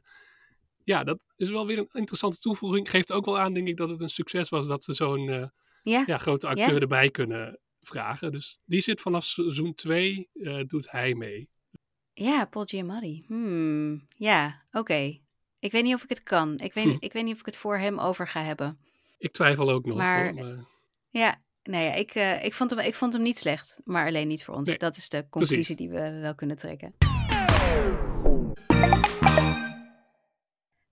[0.83, 2.89] ja, dat is wel weer een interessante toevoeging.
[2.89, 5.45] Geeft ook wel aan, denk ik, dat het een succes was dat ze zo'n eh,
[5.83, 6.03] ja.
[6.05, 8.31] ja, grote acteur erbij kunnen vragen.
[8.31, 10.29] Dus die zit vanaf seizoen 2,
[10.67, 11.49] doet hij mee.
[12.13, 13.23] Ja, Paul Giamatti.
[13.27, 14.07] Hmm.
[14.15, 15.19] Ja, oké.
[15.59, 16.59] Ik weet niet of ik het kan.
[16.59, 16.95] Ik weet, Hm.
[16.99, 18.79] ik weet niet of ik het voor hem over ga hebben.
[19.17, 19.97] Ik twijfel ook nog.
[19.97, 20.65] Maar- hoor, maar
[21.09, 23.80] Ja, nou ja, ik, eh, ik, vond hem, ik vond hem niet slecht.
[23.84, 24.68] Maar alleen niet voor ons.
[24.68, 25.76] Nee, dat is de conclusie precies.
[25.76, 26.95] die we wel kunnen trekken.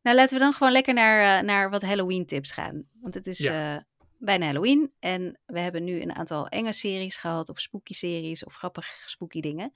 [0.01, 2.85] Nou, laten we dan gewoon lekker naar, eh, naar wat Halloween tips gaan.
[3.01, 3.75] Want het is Ja.
[3.75, 3.81] eh,
[4.17, 4.93] bijna Halloween.
[4.99, 7.49] En we hebben nu een aantal enge series gehad.
[7.49, 8.43] Of spooky series.
[8.45, 9.73] Of grappige spooky dingen.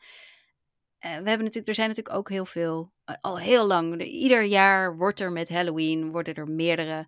[1.00, 2.92] We hebben natuurlijk, er zijn natuurlijk ook heel veel,
[3.22, 3.94] al heel lang.
[3.94, 7.08] er- ieder jaar wordt er met Halloween, worden er meerdere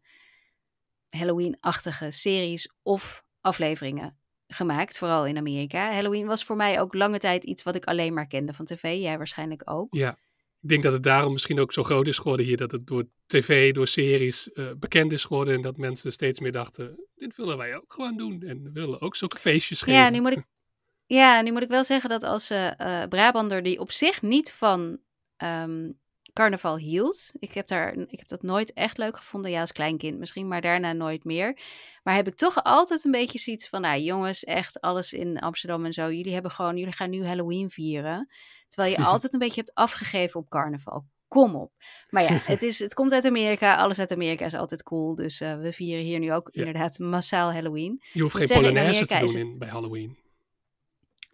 [1.09, 4.17] Halloween-achtige series of afleveringen
[4.47, 4.97] gemaakt.
[4.97, 5.91] Vooral in Amerika.
[5.93, 9.01] Halloween was voor mij ook lange tijd iets wat ik alleen maar kende van tv.
[9.01, 9.87] Jij waarschijnlijk ook.
[9.95, 10.17] ja,
[10.61, 12.57] ik denk dat het daarom misschien ook zo groot is geworden hier.
[12.57, 15.55] Dat het door tv, door series eh, bekend is geworden.
[15.55, 18.41] En dat mensen steeds meer dachten, dit willen wij ook gewoon doen.
[18.41, 19.99] En we willen ook zulke feestjes geven.
[19.99, 20.43] Ja, nu moet ik,
[21.19, 24.99] ja, nu moet ik wel zeggen dat als eh, Brabander die op zich niet van
[25.35, 25.91] ehm,
[26.35, 27.31] carnaval hield.
[27.39, 29.51] Ik heb, daar, ik heb dat nooit echt leuk gevonden.
[29.51, 31.59] Ja, als kleinkind misschien, maar daarna nooit meer.
[32.03, 35.85] Maar heb ik toch altijd een beetje zoiets van, nou jongens, echt alles in Amsterdam
[35.85, 36.11] en zo.
[36.11, 38.29] Jullie hebben gewoon, jullie gaan nu Halloween vieren.
[38.67, 41.05] Terwijl je altijd een beetje hebt afgegeven op carnaval.
[41.27, 41.71] Kom op.
[42.09, 43.75] Maar ja, het, is, het komt uit Amerika.
[43.75, 45.15] Alles uit Amerika is altijd cool.
[45.15, 46.59] Dus eh, we vieren hier nu ook Ja.
[46.65, 48.01] inderdaad massaal Halloween.
[48.11, 50.17] Je hoeft geen polonaise te doen het- in, bij Halloween.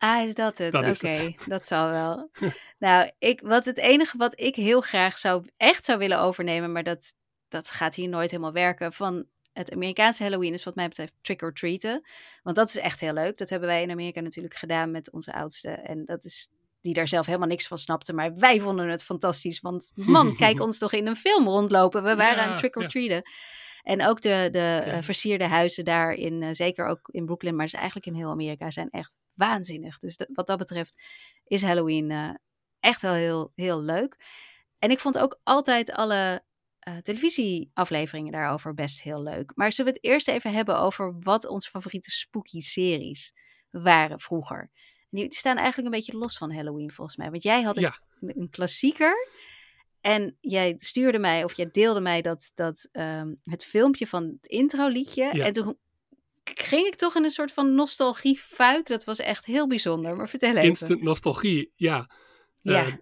[0.04, 0.74] Ah, is dat het?
[0.76, 2.30] Oké, is dat zal wel.
[2.80, 6.84] nou, ik, wat het enige wat ik heel graag zou, echt zou willen overnemen, maar
[6.84, 7.14] dat,
[7.48, 11.42] dat gaat hier nooit helemaal werken, van het Amerikaanse Halloween is wat mij betreft trick
[11.42, 12.06] or treaten.
[12.44, 13.38] Want dat is echt heel leuk.
[13.38, 15.70] Dat hebben wij in Amerika natuurlijk gedaan met onze oudste.
[15.70, 16.50] En dat is
[16.82, 18.14] die daar zelf helemaal niks van snapte.
[18.14, 19.60] Maar wij vonden het fantastisch.
[19.60, 22.04] Want man, kijk ons toch in een film rondlopen.
[22.04, 22.88] We waren Ja, aan trick or ja.
[22.88, 23.22] treaten.
[23.82, 24.82] En ook de, de Ja.
[24.84, 28.30] eh, versierde huizen daar, in, eh, zeker ook in Brooklyn, maar dus eigenlijk in heel
[28.30, 29.16] Amerika, zijn echt
[29.48, 29.98] waanzinnig.
[29.98, 31.02] Dus dat- wat dat betreft
[31.44, 32.30] is Halloween eh,
[32.80, 34.16] echt wel heel, heel leuk.
[34.80, 36.44] En ik vond ook altijd alle
[36.80, 39.52] eh, televisieafleveringen daarover best heel leuk.
[39.56, 43.34] Maar zullen we het eerst even hebben over wat onze favoriete spooky series
[43.70, 44.72] waren vroeger?
[45.10, 47.30] Die staan eigenlijk een beetje los van Halloween volgens mij.
[47.30, 48.00] Want jij had een, Ja.
[48.20, 49.28] een klassieker.
[50.02, 54.46] En jij stuurde mij, of jij deelde mij dat, dat ehm, het filmpje van het
[54.46, 55.30] introliedje.
[55.34, 55.46] Ja.
[55.46, 55.78] En toen
[56.60, 58.88] ging ik toch in een soort van nostalgie-fuik.
[58.88, 60.16] Dat was echt heel bijzonder.
[60.16, 60.64] Maar vertel even.
[60.64, 62.10] Instant nostalgie, ja.
[62.62, 62.86] Ja.
[62.86, 62.94] Eh,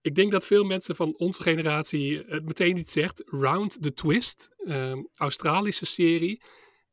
[0.00, 3.22] ik denk dat veel mensen van onze generatie het meteen iets zegt.
[3.26, 6.42] Round the Twist, ehm, Australische serie.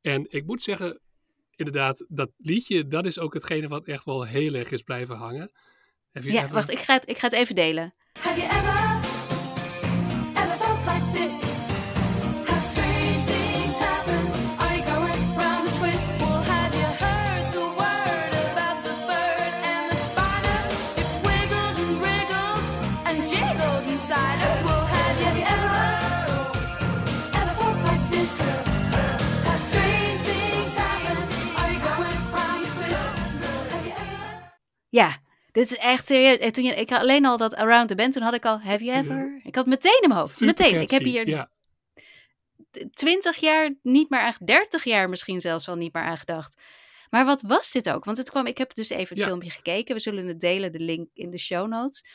[0.01, 1.01] En ik moet zeggen,
[1.55, 5.51] inderdaad, dat liedje, dat is ook hetgene wat echt wel heel erg is blijven hangen.
[6.11, 7.93] Ja, wacht, ik ga, het, ik ga het even delen.
[8.19, 8.96] Have you ever
[34.89, 35.21] Ja,
[35.51, 36.37] dit is echt serieus.
[36.37, 38.59] En toen je, ik had alleen al dat Around the Bend, toen had ik al
[38.59, 39.39] Have You Ever?
[39.43, 40.31] Ik had meteen in mijn hoofd.
[40.31, 40.81] Super meteen.
[40.81, 41.51] Ik heb hier Ja,
[42.91, 46.61] twintig jaar niet meer aan, dertig jaar misschien zelfs al niet meer aan gedacht.
[47.09, 48.05] Maar wat was dit ook?
[48.05, 49.25] Want het kwam, ik heb dus even het Ja.
[49.25, 49.95] filmpje gekeken.
[49.95, 52.05] We zullen het delen, de link in de show notes.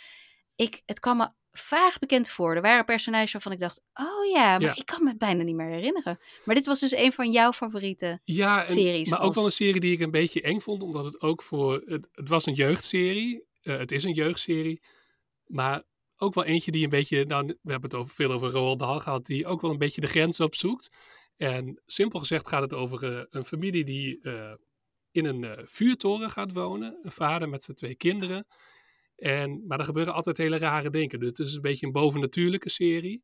[0.57, 2.55] Ik, het kwam me vaag bekend voor.
[2.55, 4.77] Er waren personages waarvan ik dacht, oh ja, maar Ja.
[4.77, 6.19] ik kan me het bijna niet meer herinneren.
[6.45, 8.21] Maar dit was dus een van jouw favorieten.
[8.25, 10.83] ja en, Series maar ook wel een serie die ik een beetje eng vond.
[10.83, 11.83] Omdat het ook voor...
[11.85, 13.45] Het, het was een jeugdserie.
[13.63, 14.83] Eh, het is een jeugdserie.
[15.47, 15.83] Maar
[16.17, 17.25] ook wel eentje die een beetje...
[17.25, 19.27] Nou, we hebben het over, veel over Roald Dahl gehad.
[19.27, 20.91] Die ook wel een beetje de grens opzoekt.
[21.37, 24.55] En simpel gezegd gaat het over eh, een familie die eh,
[25.11, 26.99] in een vuurtoren gaat wonen.
[27.03, 28.47] Een vader met zijn twee kinderen.
[29.23, 31.19] En, maar er gebeuren altijd hele rare dingen.
[31.21, 33.23] Dus het is een beetje een bovennatuurlijke serie.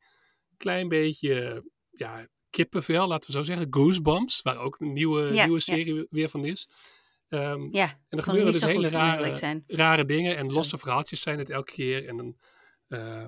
[0.57, 3.67] Klein beetje, ja, kippenvel, laten we zo zeggen.
[3.71, 5.75] Goosebumps, waar ook een nieuwe, Ja, nieuwe ja.
[5.75, 6.69] serie weer van is.
[7.29, 10.37] Ehm, Ja, en er gebeuren dus hele rare, rare dingen.
[10.37, 10.57] En Zo.
[10.57, 12.09] losse verhaaltjes zijn het elke keer.
[12.09, 12.37] En dan,
[12.89, 13.27] eh,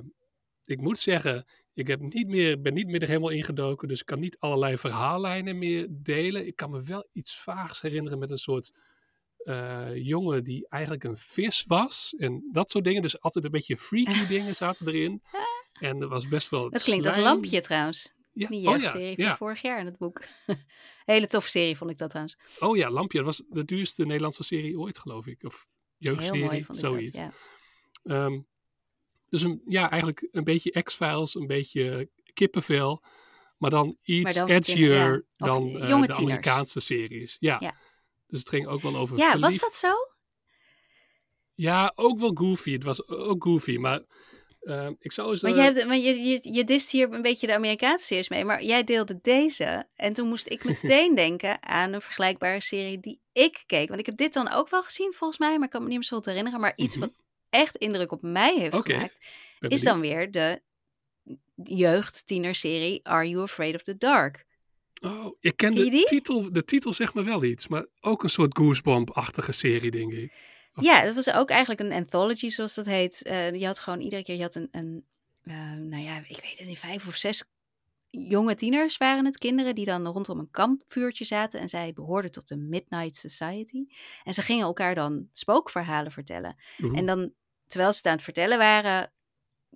[0.65, 1.45] ik moet zeggen,
[1.75, 3.89] ik heb niet meer, ben niet meer er helemaal ingedoken.
[3.89, 6.47] Dus ik kan niet allerlei verhaallijnen meer delen.
[6.47, 8.73] Ik kan me wel iets vaags herinneren met een soort
[9.45, 12.15] eh, jongen die eigenlijk een vis was.
[12.19, 13.03] En dat soort dingen.
[13.03, 15.23] Dus altijd een beetje freaky dingen zaten erin.
[15.81, 17.17] En er was best wel Dat klinkt als.
[17.17, 18.13] Lampje trouwens.
[18.33, 18.49] Ja.
[18.49, 19.37] Die Oh ja, jeugdserie van ja.
[19.37, 20.25] vorig jaar in het boek.
[21.05, 22.39] Hele toffe serie vond ik dat trouwens.
[22.59, 23.19] Oh ja, Lampje.
[23.19, 25.43] Dat was de duurste Nederlandse serie ooit, geloof ik.
[25.45, 25.67] Of
[25.97, 27.17] jeugdserie, mooi zoiets.
[27.17, 27.33] dat,
[28.03, 28.25] ja.
[28.25, 28.41] Ehm,
[29.29, 33.03] dus een, ja, eigenlijk een beetje X-Files, een beetje kippenvel.
[33.59, 36.15] Maar dan iets dan edgier dan eh, de.
[36.15, 37.37] Amerikaanse series.
[37.41, 37.75] Ja.
[38.31, 39.93] Dus het ging ook wel over Ja, was dat zo?
[41.55, 42.73] Ja, ook wel goofy.
[42.73, 44.01] Het was ook goofy, maar
[44.61, 45.41] ehm, ik zou eens...
[45.41, 48.29] Want, eh, je, hebt, want je, je, je dist hier een beetje de Amerikaanse series
[48.29, 49.89] mee, maar jij deelde deze.
[49.95, 53.89] En toen moest ik meteen denken aan een vergelijkbare serie die ik keek.
[53.89, 55.97] Want ik heb dit dan ook wel gezien volgens mij, maar ik kan me niet
[55.97, 56.61] meer zo goed herinneren.
[56.61, 57.05] Maar iets Mhm.
[57.05, 57.15] wat
[57.51, 59.19] echt indruk op mij heeft gemaakt,
[59.59, 60.63] is dan weer de
[61.65, 64.45] jeugd-tienerserie Are You Afraid of the Dark?
[65.01, 66.53] Oh, ik ken de titel.
[66.53, 70.33] De titel zegt me wel iets, maar ook een soort goosebump-achtige serie, denk ik.
[70.75, 73.23] Of- Ja, dat was ook eigenlijk een anthology, zoals dat heet.
[73.23, 75.05] Eh, je had gewoon iedere keer, je had een, een
[75.43, 77.45] eh, nou ja, ik weet het niet, vijf of zes
[78.11, 81.61] jonge tieners waren het, kinderen, die dan rondom een kampvuurtje zaten.
[81.61, 83.85] En zij behoorden tot de Midnight Society.
[84.25, 86.57] En ze gingen elkaar dan spookverhalen vertellen.
[86.95, 87.33] En dan,
[87.67, 89.13] terwijl ze het aan het vertellen waren,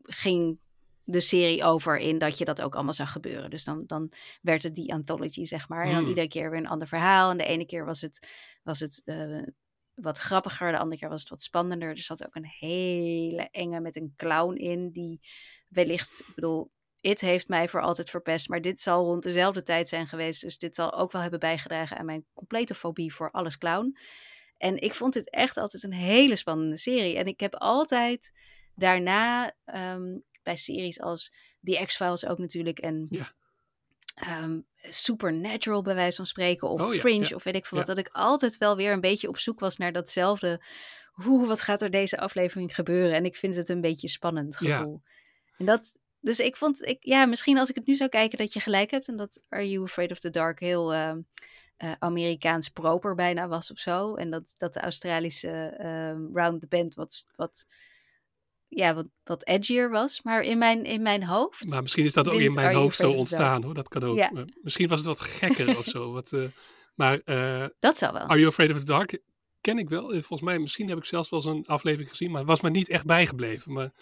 [0.03, 0.59] ging
[1.05, 3.51] de serie over in dat je dat ook allemaal zag gebeuren.
[3.51, 5.85] Dus dan, dan werd het die anthology, zeg maar.
[5.85, 6.09] En dan Hmm.
[6.09, 7.31] iedere keer weer een ander verhaal.
[7.31, 8.29] En de ene keer was het,
[8.63, 9.43] was het eh,
[9.95, 11.89] wat grappiger, de andere keer was het wat spannender.
[11.89, 15.21] Er zat ook een hele enge met een clown in, die
[15.69, 19.89] wellicht, ik bedoel, It heeft mij voor altijd verpest, maar dit zal rond dezelfde tijd
[19.89, 20.41] zijn geweest.
[20.41, 23.97] Dus dit zal ook wel hebben bijgedragen aan mijn complete fobie voor alles clown.
[24.57, 27.17] En ik vond dit echt altijd een hele spannende serie.
[27.17, 28.33] En ik heb altijd
[28.75, 31.33] daarna ehm, bij series als
[31.63, 33.33] The X-Files ook natuurlijk en Ja.
[34.15, 37.79] ehm, Supernatural bij wijze van spreken of Oh ja, Fringe ja, of weet ik veel
[37.79, 40.63] wat, dat ik altijd wel weer een beetje op zoek was naar datzelfde.
[41.13, 43.17] Hoe, wat gaat er deze aflevering gebeuren?
[43.17, 45.03] En ik vind het een beetje spannend gevoel.
[45.59, 48.53] En dat, Dus ik vond, ik, ja, misschien als ik het nu zou kijken dat
[48.53, 51.21] je gelijk hebt en dat Are You Afraid of the Dark heel ehm,
[51.77, 54.15] eh, Amerikaans proper bijna was of zo.
[54.15, 57.67] En dat, dat de Australische ehm, Round the Bend wat, wat,
[58.77, 60.23] ja, wat, wat edgier was.
[60.23, 61.69] Maar in mijn, in mijn hoofd.
[61.69, 63.75] Maar misschien is dat ook in mijn hoofd zo ontstaan hoor.
[63.75, 64.17] Dat kan ook.
[64.17, 64.31] Ja.
[64.33, 66.13] Maar Misschien was het wat gekker of zo.
[66.13, 66.45] Wat, eh,
[66.95, 68.23] maar eh, Dat zou wel.
[68.23, 69.19] Are You Afraid of the Dark
[69.61, 70.09] ken ik wel.
[70.09, 72.31] Volgens mij, misschien heb ik zelfs wel eens een aflevering gezien.
[72.31, 73.73] Maar was me niet echt bijgebleven.
[73.73, 73.93] Maar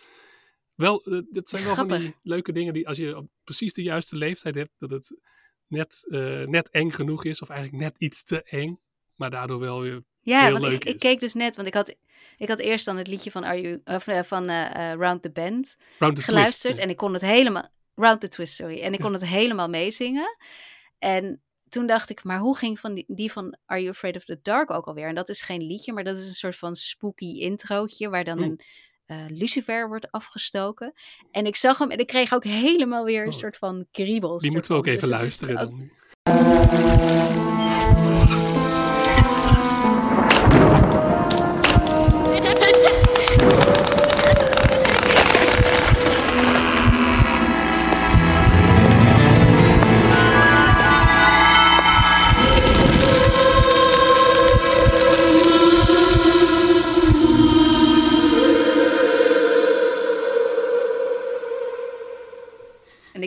[0.74, 3.82] wel, eh, dit zijn wel van die leuke dingen die als je op precies de
[3.82, 4.72] juiste leeftijd hebt.
[4.78, 5.20] Dat het
[5.66, 6.04] net,
[6.46, 7.42] net eng genoeg is.
[7.42, 8.80] Of eigenlijk net iets te eng.
[9.14, 11.94] Maar daardoor wel weer Ja, heel want leuk ik, keek dus net, want ik had,
[12.36, 15.22] ik had eerst dan het liedje van, Are you, of, eh, van eh, eh, Round
[15.22, 15.30] the
[15.98, 16.60] round the geluisterd.
[16.74, 16.78] twist.
[16.78, 18.80] En ik kon het helemaal, Round the Twist, sorry.
[18.80, 20.36] En ik kon het helemaal meezingen.
[20.98, 24.24] En toen dacht ik, maar hoe ging van die, die van Are You Afraid of
[24.24, 25.08] the Dark ook alweer?
[25.08, 28.38] En dat is geen liedje, maar dat is een soort van spooky introotje, waar dan
[28.42, 28.60] een
[29.28, 30.92] lucifer wordt afgestoken.
[31.30, 33.38] En ik zag hem en ik kreeg ook helemaal weer een Oh.
[33.38, 34.42] soort van kriebels.
[34.42, 37.51] Die moeten we ook even Dus is luisteren ook- dan nu.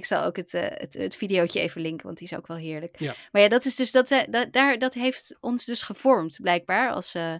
[0.05, 2.57] Ik zal ook het, eh het, het videootje even linken, want die is ook wel
[2.57, 2.99] heerlijk.
[2.99, 3.15] Ja.
[3.31, 6.91] Maar ja, dat is dus dat, eh, dat, daar, dat heeft ons dus gevormd, blijkbaar,
[6.91, 7.35] als eh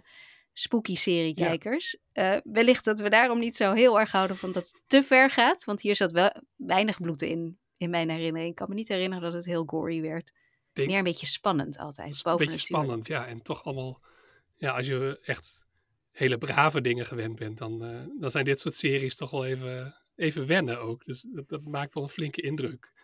[0.52, 1.96] spooky seriekijkers.
[2.12, 5.30] Eh wellicht dat we daarom niet zo heel erg houden van dat het te ver
[5.30, 8.50] gaat, want hier zat wel weinig bloed in, in mijn herinnering.
[8.50, 10.32] Ik kan me niet herinneren dat het heel gory werd.
[10.72, 13.26] Denk- Meer een beetje spannend altijd, is een beetje spannend, ja.
[13.26, 14.00] En toch allemaal,
[14.56, 15.66] ja, als je echt
[16.10, 17.78] hele brave dingen gewend bent, dan,
[18.18, 21.04] dan zijn dit soort series toch wel even, even wennen ook.
[21.04, 22.94] Dus dat, dat maakt wel een flinke indruk.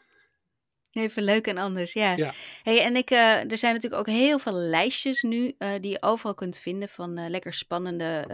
[0.93, 2.17] Even leuk en anders, ja.
[2.17, 2.35] Ja.
[2.63, 6.03] Hey, en ik, eh, er zijn natuurlijk ook heel veel lijstjes nu eh, die je
[6.03, 8.27] overal kunt vinden van eh, lekker spannende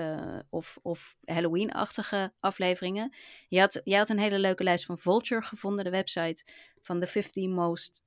[0.50, 3.14] of, of Halloween-achtige afleveringen.
[3.48, 6.44] Je had, je had een hele leuke lijst van Vulture gevonden, de website
[6.80, 8.04] van de 50 most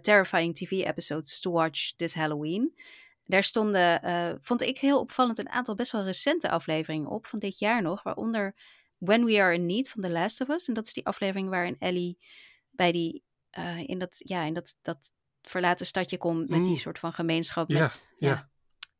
[0.00, 2.74] terrifying TV episodes to watch this Halloween.
[3.24, 4.00] Daar stonden,
[4.40, 8.02] vond ik heel opvallend, een aantal best wel recente afleveringen op van dit jaar nog,
[8.02, 8.54] waaronder
[9.04, 10.68] When We Are in Need van The Last of Us.
[10.68, 12.18] En dat is die aflevering waarin Ellie
[12.70, 15.10] bij die eh, in dat, ja, in dat, dat
[15.42, 16.76] verlaten stadje komt met die Mm.
[16.76, 18.28] soort van gemeenschap Ja, met, ja.
[18.28, 18.50] ja.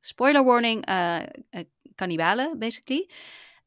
[0.01, 1.19] spoiler warning, eh
[1.51, 3.11] eh, kannibalen, basically.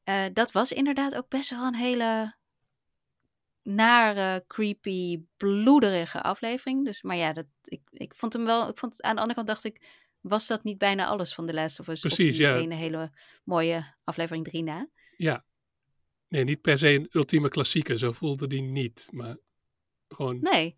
[0.04, 2.36] Eh, dat was inderdaad ook best wel een hele
[3.62, 6.86] nare, creepy, bloederige aflevering.
[6.86, 9.36] Dus, maar ja, dat, ik, ik vond hem wel, ik vond het, aan de andere
[9.36, 9.82] kant dacht ik,
[10.22, 12.04] was dat niet bijna alles van The Last of Us?
[12.04, 12.56] op Precies, die ja.
[12.56, 13.12] ene hele
[13.44, 14.88] mooie aflevering 3 na.
[15.18, 15.46] Ja.
[16.36, 17.98] Nee, niet per se een ultieme klassieker.
[17.98, 19.10] Zo voelde die niet.
[19.12, 19.38] Maar
[20.10, 20.76] gewoon Nee.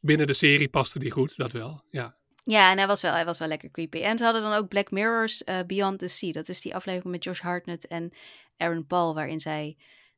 [0.00, 1.82] binnen de serie paste die goed, dat wel.
[1.90, 2.16] Ja.
[2.44, 3.98] Ja, en hij was wel, hij was wel lekker creepy.
[3.98, 6.32] En ze hadden dan ook Black Mirror's eh, Beyond the Sea.
[6.32, 8.12] Dat is die aflevering met Josh Hartnett en
[8.56, 9.64] Aaron Paul, waarin zij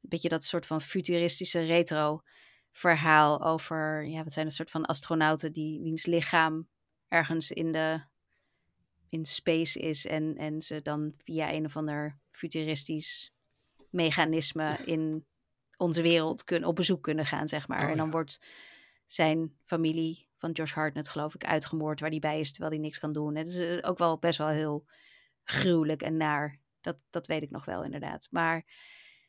[0.02, 2.22] een beetje dat soort van futuristische retro
[2.72, 6.68] verhaal over, ja, wat zijn het soort van astronauten die wiens lichaam
[7.08, 8.00] ergens in de
[9.08, 13.33] in space is en, en ze dan via een of ander futuristisch
[13.94, 15.26] mechanisme in
[15.76, 17.84] onze wereld kunnen, op bezoek kunnen gaan, zeg maar.
[17.84, 18.12] Oh, en dan ja.
[18.12, 18.40] wordt
[19.04, 22.98] zijn familie van Josh Hartnett, geloof ik, uitgemoord waar hij bij is, terwijl hij niks
[22.98, 23.34] kan doen.
[23.34, 24.86] Het is eh, ook wel best wel heel
[25.44, 26.60] gruwelijk en naar.
[26.80, 28.28] Dat, dat weet ik nog wel, inderdaad.
[28.30, 28.64] Maar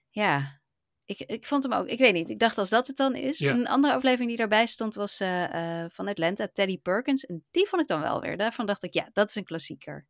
[0.10, 0.62] ja,
[1.06, 3.38] ik, ik vond hem ook, ik weet niet, ik dacht als dat het dan is.
[3.38, 3.54] Ja.
[3.54, 7.26] Een andere aflevering die daarbij stond was eh, eh, van Atlanta, Teddy Perkins.
[7.26, 8.38] En die vond ik dan wel weer.
[8.38, 10.08] Daarvan dacht ik, ja, dat is een klassieker.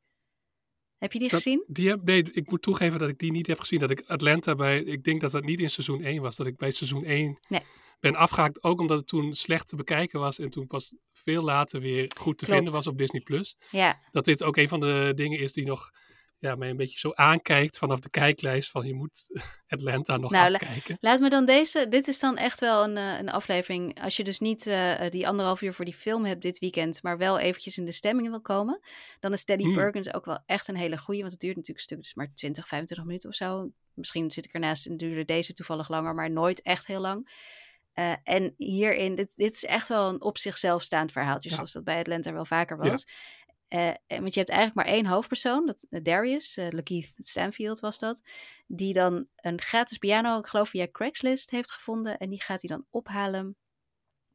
[0.97, 1.63] Heb je die Dat- gezien?
[1.67, 3.79] Die heb, nee, ik moet toegeven dat ik die niet heb gezien.
[3.79, 6.35] Dat ik Atlanta bij, ik denk dat dat niet in seizoen 1 was.
[6.35, 7.61] Dat ik bij seizoen 1 Nee.
[7.99, 8.63] ben afgehaakt.
[8.63, 10.39] Ook omdat het toen slecht te bekijken was.
[10.39, 12.51] En toen pas veel later weer goed te Klopt.
[12.53, 13.21] vinden was op Disney+.
[13.21, 13.55] Plus.
[13.71, 15.89] Ja, Dat dit ook een van de dingen is die nog
[16.39, 18.69] ja, mij een beetje zo aankijkt vanaf de kijklijst.
[18.71, 19.27] Van je moet
[19.67, 20.97] Atlanta nog Nou, la- afkijken.
[20.99, 21.88] Laat me dan deze.
[21.89, 24.01] Dit is dan echt wel een, eh, een aflevering.
[24.01, 27.17] Als je dus niet eh, die anderhalf uur voor die film hebt dit weekend, maar
[27.17, 28.79] wel eventjes in de stemming wil komen,
[29.19, 29.73] dan is Teddy Hmm.
[29.73, 31.19] Perkins ook wel echt een hele goeie.
[31.21, 33.71] Want het duurt natuurlijk een stuk, dus maar 20, 25 minuten of zo.
[33.93, 37.43] Misschien zit ik ernaast en duurde deze toevallig langer, maar nooit echt heel lang.
[37.93, 41.55] Eh, en hierin, dit, dit is echt wel een op zichzelf staand verhaaltje, Ja.
[41.55, 43.03] zoals dat bij Atlanta wel vaker was.
[43.05, 43.13] Eh,
[43.68, 47.99] en want je hebt eigenlijk maar één hoofdpersoon, dat, eh, Darius, eh Lakeith Stanfield was
[47.99, 48.22] dat,
[48.68, 52.18] die dan een gratis piano, ik geloof via Craigslist, heeft gevonden.
[52.18, 53.55] En die gaat hij dan ophalen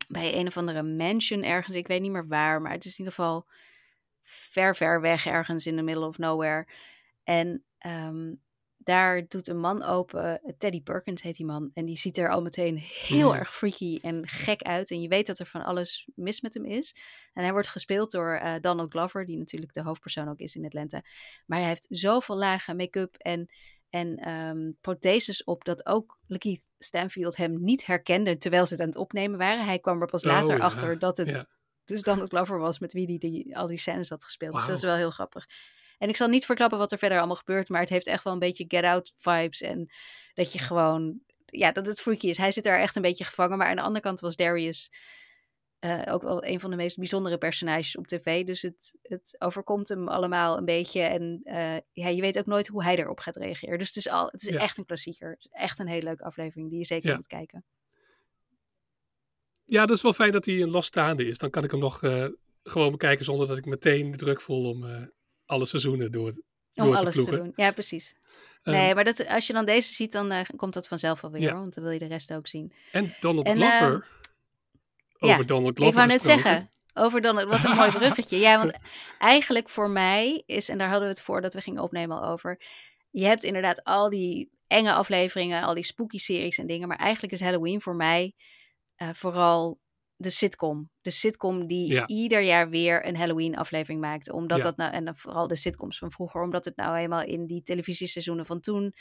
[0.09, 1.77] bij een of andere mansion ergens.
[1.77, 3.47] Ik weet niet meer waar, maar het is in ieder geval
[4.23, 6.67] ver, ver weg ergens in the middle of nowhere.
[7.25, 8.33] En ehm,
[8.83, 11.71] daar doet een man open, eh, Teddy Perkins heet die man.
[11.75, 13.39] En die ziet er al meteen heel Mhm.
[13.39, 14.91] erg freaky en gek uit.
[14.91, 16.95] En je weet dat er van alles mis met hem is.
[17.33, 20.65] En hij wordt gespeeld door eh, Donald Glover, die natuurlijk de hoofdpersoon ook is in
[20.65, 21.03] Atlanta.
[21.47, 23.51] Maar hij heeft zoveel lage make-up en,
[23.91, 28.89] en ehm, protheses op dat ook Lakeith Stanfield hem niet herkende terwijl ze het aan
[28.89, 29.65] het opnemen waren.
[29.65, 31.45] Hij kwam er pas Oh, later ja, achter dat het ja.
[31.85, 34.55] dus Donald Glover was met wie hij die, al die scènes had gespeeld.
[34.55, 35.47] Dus dat is wel heel grappig.
[36.01, 38.33] En ik zal niet verklappen wat er verder allemaal gebeurt, maar het heeft echt wel
[38.33, 39.61] een beetje Get Out vibes.
[39.61, 39.91] En
[40.35, 42.37] dat je gewoon, ja, dat het freaky is.
[42.37, 43.59] Hij zit daar echt een beetje gevangen.
[43.59, 44.91] Maar aan de andere kant was Darius
[45.79, 48.45] eh, ook wel een van de meest bijzondere personages op tv.
[48.45, 51.01] Dus het, het overkomt hem allemaal een beetje.
[51.03, 53.79] En eh, ja, je weet ook nooit hoe hij erop gaat reageren.
[53.79, 54.59] Dus het is, al, het is Ja.
[54.59, 55.31] echt een klassieker.
[55.31, 57.17] Het is echt een hele leuke aflevering die je zeker Ja.
[57.17, 57.65] moet kijken.
[59.65, 61.39] Ja, dat is wel fijn dat hij een losstaande is.
[61.39, 62.27] Dan kan ik hem nog eh,
[62.63, 64.85] gewoon bekijken zonder dat ik meteen de druk voel om
[65.51, 66.33] alle seizoenen door,
[66.75, 67.53] door Om te alles te doen.
[67.57, 68.15] Ja, precies.
[68.63, 71.31] Ehm, nee, maar dat, als je dan deze ziet, dan eh, komt dat vanzelf wel
[71.31, 71.41] weer.
[71.41, 71.51] Ja.
[71.51, 72.73] hoor, Want dan wil je de rest ook zien.
[72.93, 74.07] En Donald En, Glover.
[75.19, 78.39] ja, over Donald Glover Ik wou net zeggen, over dan, wat een mooi bruggetje.
[78.39, 78.79] Ja, want
[79.19, 82.61] eigenlijk voor mij is, en daar hadden we het voordat we gingen opnemen al over.
[83.11, 86.89] Je hebt inderdaad al die enge afleveringen, al die spooky series en dingen.
[86.89, 88.35] Maar eigenlijk is Halloween voor mij
[88.97, 89.79] eh, vooral
[90.23, 90.91] de sitcom.
[91.01, 92.07] De sitcom die Ja.
[92.07, 94.31] ieder jaar weer een Halloween aflevering maakt.
[94.31, 94.65] Omdat Ja.
[94.65, 98.47] dat nou, en vooral de sitcoms van vroeger, omdat het nou eenmaal in die televisieseizoenen
[98.47, 98.95] van toen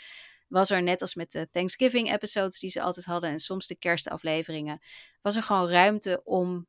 [0.47, 3.76] was er net als met de Thanksgiving episodes die ze altijd hadden en soms de
[3.78, 4.80] kerstafleveringen,
[5.22, 6.67] was er gewoon ruimte om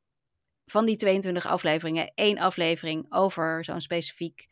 [0.65, 4.47] van die 22 afleveringen één aflevering over zo'n specifiek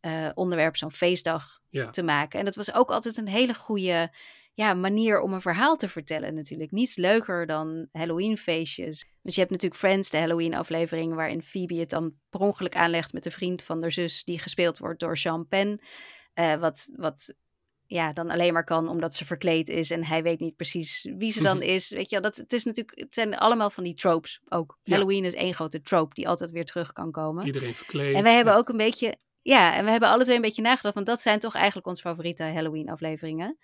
[0.00, 1.90] eh, onderwerp, zo'n feestdag Ja.
[1.90, 2.38] te maken.
[2.38, 4.14] En dat was ook altijd een hele goede
[4.60, 6.70] ja, manier om een verhaal te vertellen natuurlijk.
[6.70, 9.04] Niets leuker dan Halloween feestjes.
[9.22, 13.12] Want je hebt natuurlijk Friends, de Halloween aflevering, waarin Phoebe het dan per ongeluk aanlegt
[13.12, 15.80] met de vriend van haar zus, die gespeeld wordt door Sean Penn.
[16.34, 17.34] Eh, wat, wat
[17.86, 21.30] ja, dan alleen maar kan omdat ze verkleed is en hij weet niet precies wie
[21.32, 21.66] ze dan Mhm.
[21.66, 21.90] is.
[21.90, 24.78] Weet je, wel, dat, het, is natuurlijk, het zijn allemaal van die tropes ook.
[24.82, 24.92] Ja.
[24.94, 27.46] Halloween is één grote trope die altijd weer terug kan komen.
[27.46, 28.14] Iedereen verkleed.
[28.14, 28.58] En wij hebben Ja.
[28.58, 31.38] ook een beetje, ja, en we hebben alle twee een beetje nagedacht, want dat zijn
[31.38, 33.58] toch eigenlijk onze favoriete Halloween afleveringen.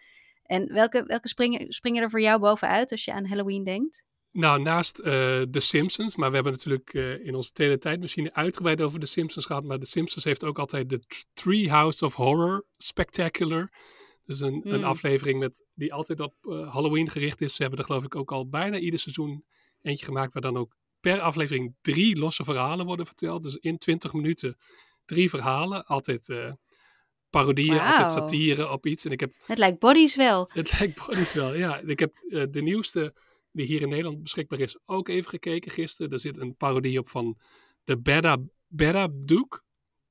[0.47, 4.05] En welke, welke springen, springen er voor jou bovenuit als je aan Halloween denkt?
[4.31, 9.01] Nou, naast eh The Simpsons, maar we hebben natuurlijk eh, in onze teletijdmachine uitgebreid over
[9.01, 9.65] The Simpsons gehad.
[9.65, 11.01] Maar The Simpsons heeft ook altijd de
[11.33, 13.69] Treehouse of Horror Spectacular.
[14.25, 14.85] Dus een, een Hmm.
[14.85, 17.55] aflevering met, die altijd op eh, Halloween gericht is.
[17.55, 19.45] Ze hebben er geloof ik ook al bijna ieder seizoen
[19.83, 23.43] eentje gemaakt waar dan ook per aflevering drie losse verhalen worden verteld.
[23.43, 24.57] Dus in 20 minuten
[25.05, 25.85] drie verhalen.
[25.85, 26.29] Altijd
[27.37, 29.05] eh parodieën, altijd satire op iets.
[29.05, 30.51] En ik heb Het lijkt Bodies wel.
[30.53, 31.79] het lijkt Bodies wel, ja.
[31.79, 33.15] Ik heb eh, de nieuwste
[33.53, 36.13] die hier in Nederland beschikbaar is ook even gekeken gisteren.
[36.13, 37.39] Er zit een parodie op van
[37.85, 39.61] de Beda, Beda Duke.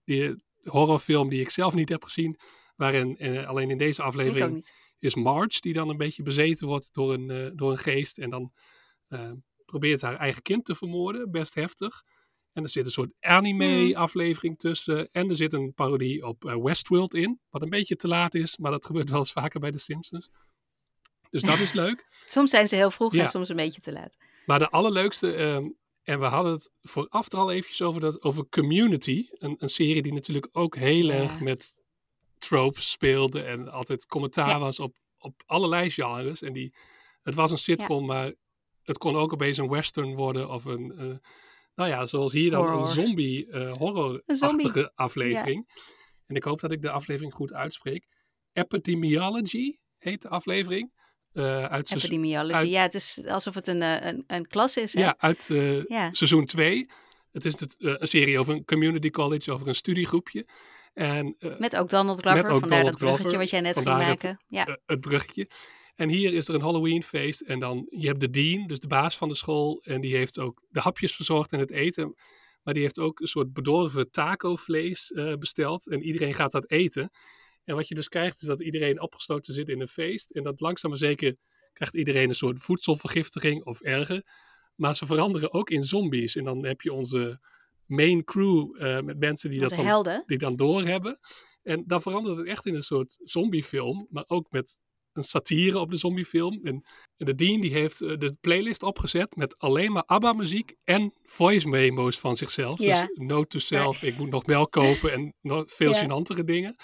[0.03, 2.39] Die horrorfilm die ik zelf niet heb gezien.
[2.75, 4.65] Waarin eh, alleen in deze aflevering
[4.99, 8.17] is Marge die dan een beetje bezeten wordt door een, eh, door een geest.
[8.17, 8.51] En dan
[9.07, 9.31] eh,
[9.65, 11.31] probeert haar eigen kind te vermoorden.
[11.31, 12.03] Best heftig.
[12.55, 15.09] En er zit een soort anime-aflevering tussen.
[15.11, 17.39] En er zit een parodie op eh, Westworld in.
[17.49, 20.29] Wat een beetje te laat is, maar dat gebeurt wel eens vaker bij The Simpsons.
[21.29, 22.05] Dus dat is leuk.
[22.09, 23.21] Soms zijn ze heel vroeg Ja.
[23.21, 24.17] en soms een beetje te laat.
[24.45, 25.69] Maar de allerleukste, ehm,
[26.03, 29.27] en we hadden het vooraf er al eventjes over, dat, over Community.
[29.31, 31.13] Een, een serie die natuurlijk ook heel Ja.
[31.13, 31.83] erg met
[32.37, 34.59] tropes speelde en altijd commentaar Ja.
[34.59, 36.41] was op, op allerlei genres.
[36.41, 36.75] En die,
[37.23, 38.33] het was een sitcom, maar
[38.83, 41.15] het kon ook opeens een western worden of een, eh,
[41.75, 42.79] nou ja, zoals hier dan Horror.
[42.79, 44.35] een zombie Een horror-achtige
[44.69, 44.89] zombie.
[44.95, 45.67] aflevering.
[46.27, 48.07] En ik hoop dat ik de aflevering goed uitspreek.
[48.53, 50.91] Epidemiology heet de aflevering.
[51.33, 52.53] Eh, uit Epidemiology.
[52.55, 54.93] uit- Ja, het is alsof het een, eh, een, een klas is.
[54.93, 54.99] Hè?
[55.01, 55.45] ja, uit
[55.87, 56.13] Ja.
[56.13, 56.89] seizoen 2.
[57.31, 60.47] Het is het, een serie over een community college, over een studiegroepje.
[60.93, 63.73] En Met ook Donald Glover, Met ook vandaar Donald dat bruggetje Glover, wat jij net
[63.77, 64.43] ging het- maken.
[64.47, 64.79] Ja.
[64.85, 65.49] het bruggetje.
[65.95, 67.41] En hier is er een Halloweenfeest.
[67.41, 69.81] En dan, je hebt de dean, dus de baas van de school.
[69.83, 72.15] En die heeft ook de hapjes verzorgd en het eten.
[72.63, 75.89] Maar die heeft ook een soort bedorven taco-vlees eh, besteld.
[75.89, 77.09] En iedereen gaat dat eten.
[77.63, 80.31] En wat je dus krijgt, is dat iedereen opgesloten zit in een feest.
[80.31, 81.35] En dat langzaam maar zeker
[81.73, 84.23] krijgt iedereen een soort voedselvergiftiging of erger.
[84.75, 86.35] Maar ze veranderen ook in zombies.
[86.35, 87.39] En dan heb je onze
[87.85, 90.23] main crew eh, met mensen die dat Onze dan helden.
[90.25, 91.19] die dan doorhebben.
[91.63, 94.79] En dan verandert het echt in een soort zombiefilm, maar ook met
[95.15, 96.59] een satire op de zombiefilm.
[96.63, 96.85] En,
[97.17, 101.67] en de Dean die heeft eh, de playlist opgezet met alleen maar ABBA-muziek en voice
[101.67, 102.79] memo's van zichzelf.
[102.79, 103.05] Ja.
[103.05, 106.03] Dus note to self, ik moet nog melk kopen en nog veel Ja.
[106.03, 106.75] gênantere dingen.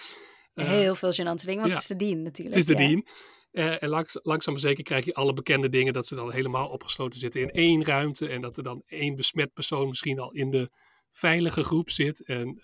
[0.53, 2.55] Eh, Heel veel gênante dingen, want het is de Dean natuurlijk.
[2.55, 2.83] het is de.
[2.83, 3.05] Dean.
[3.51, 6.67] Eh, en langs, langzaam maar zeker krijg je alle bekende dingen dat ze dan helemaal
[6.69, 8.27] opgesloten zitten in één ruimte.
[8.27, 10.69] En dat er dan één besmet persoon misschien al in de
[11.11, 12.25] veilige groep zit.
[12.25, 12.59] En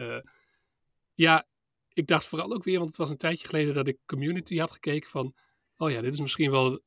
[1.14, 1.48] ja,
[1.94, 4.72] ik dacht vooral ook weer, want het was een tijdje geleden dat ik Community had
[4.72, 5.36] gekeken van,
[5.78, 6.82] oh ja, dit is misschien wel,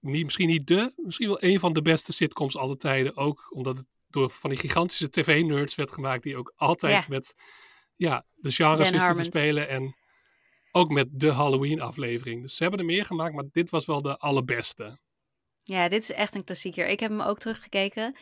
[0.00, 3.16] niet, misschien niet de, misschien wel een van de beste sitcoms alle tijden.
[3.16, 7.04] Ook omdat het door van die gigantische tv-nerds werd gemaakt, die ook altijd Ja.
[7.08, 7.34] met,
[7.96, 9.96] ja, de genres wisten te spelen en
[10.72, 12.42] ook met de Halloween-aflevering.
[12.42, 14.98] Dus ze hebben er meer gemaakt, maar dit was wel de allerbeste.
[15.62, 16.86] Ja, dit is echt een klassieker.
[16.86, 18.16] Ik heb hem ook teruggekeken.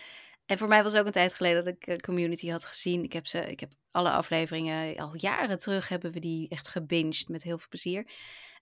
[0.47, 3.05] En voor mij was het ook een tijd geleden dat ik eh, Community had gezien.
[3.05, 7.29] Ik heb, ze, ik heb alle afleveringen, al jaren terug hebben we die echt gebinged
[7.29, 8.07] met heel veel plezier.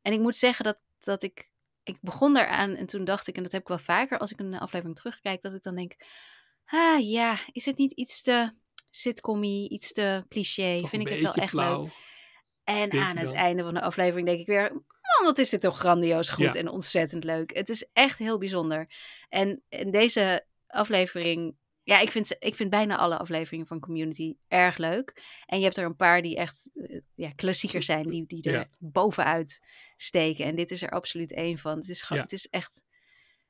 [0.04, 1.50] En ik moet zeggen dat, dat ik,
[1.82, 4.40] ik begon daaraan en toen dacht ik, en dat heb ik wel vaker als ik
[4.40, 5.92] een aflevering terugkijk, dat ik dan denk,
[6.64, 8.52] ah ja, is het niet iets te
[8.90, 10.78] sitcommy, iets te cliché?
[10.86, 11.82] Vind ik het wel echt flauw.
[11.82, 11.92] leuk.
[12.64, 15.60] En Denk aan het einde van de aflevering denk ik weer, man, wat is dit
[15.60, 16.60] toch grandioos goed Ja.
[16.60, 17.56] en ontzettend leuk.
[17.56, 18.88] Het is echt heel bijzonder.
[19.28, 24.76] En in deze aflevering, ja, ik vind, ik vind bijna alle afleveringen van Community erg
[24.76, 25.22] leuk.
[25.46, 28.52] En je hebt er een paar die echt eh, ja, klassiekers zijn, die, die er
[28.52, 28.68] Ja.
[28.78, 29.60] bovenuit
[29.96, 30.44] steken.
[30.44, 31.76] En dit is er absoluut één van.
[31.78, 32.24] Het is, gewoon, Ja.
[32.24, 32.80] het is echt,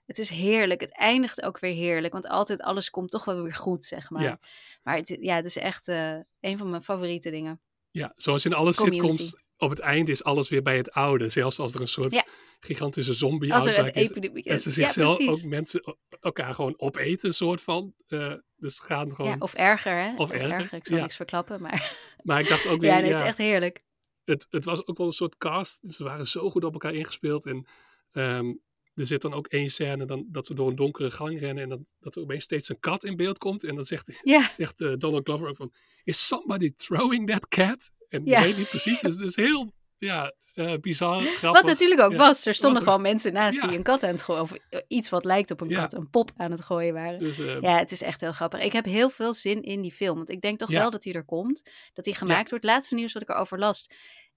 [0.07, 0.81] het is heerlijk.
[0.81, 4.23] Het eindigt ook weer heerlijk, want altijd alles komt toch wel weer goed, zeg maar.
[4.23, 4.41] Ja.
[4.83, 7.61] Maar het, ja, het is echt eh, een van mijn favoriete dingen.
[7.91, 9.17] Ja, zoals in alle Community.
[9.17, 11.29] sitcoms, op het einde is alles weer bij het oude.
[11.29, 12.25] Zelfs als er een soort Ja.
[12.61, 14.11] gigantische zombie Als er een is.
[14.11, 15.45] epidemie En ze Ja, zichzelf precies.
[15.45, 17.95] ook mensen elkaar gewoon opeten, soort van.
[18.07, 19.31] Eh, dus gaan gewoon.
[19.31, 20.15] Ja, of erger, hè?
[20.17, 21.03] Of erger, Ik zal ja.
[21.03, 21.97] niks verklappen, maar...
[22.23, 23.85] Maar ik dacht ook weer, Ja, ja, nee, het is echt heerlijk.
[24.25, 25.87] het, het was ook wel een soort cast.
[25.95, 27.47] Ze waren zo goed op elkaar ingespeeld.
[27.47, 27.67] En
[28.13, 28.47] ehm,
[28.95, 31.63] er zit dan ook één scène dan, dat ze door een donkere gang rennen.
[31.63, 33.65] En dat, dat er opeens steeds een kat in beeld komt.
[33.65, 35.73] En dan zegt, Ja, zegt eh, Donald Glover ook van...
[36.05, 37.91] Is somebody throwing that cat?
[38.15, 38.43] En Ja.
[38.43, 39.01] weet niet precies.
[39.01, 41.61] Dus het is heel ja, eh, bizar, grappig.
[41.61, 42.47] wat natuurlijk ook Ja, was.
[42.47, 42.95] Er stonden was er.
[42.95, 43.67] gewoon mensen naast Ja.
[43.69, 44.43] die een kat aan het gooien...
[44.43, 47.19] of eh, iets wat lijkt op een kat, een pop aan het gooien waren.
[47.19, 48.61] Dus, eh, Ja, het is echt heel grappig.
[48.61, 50.17] Ik heb heel veel zin in die film.
[50.17, 51.71] Want ik denk toch wel dat hij er komt.
[51.93, 52.65] Dat hij gemaakt wordt.
[52.65, 53.87] Het laatste nieuws wat ik erover las...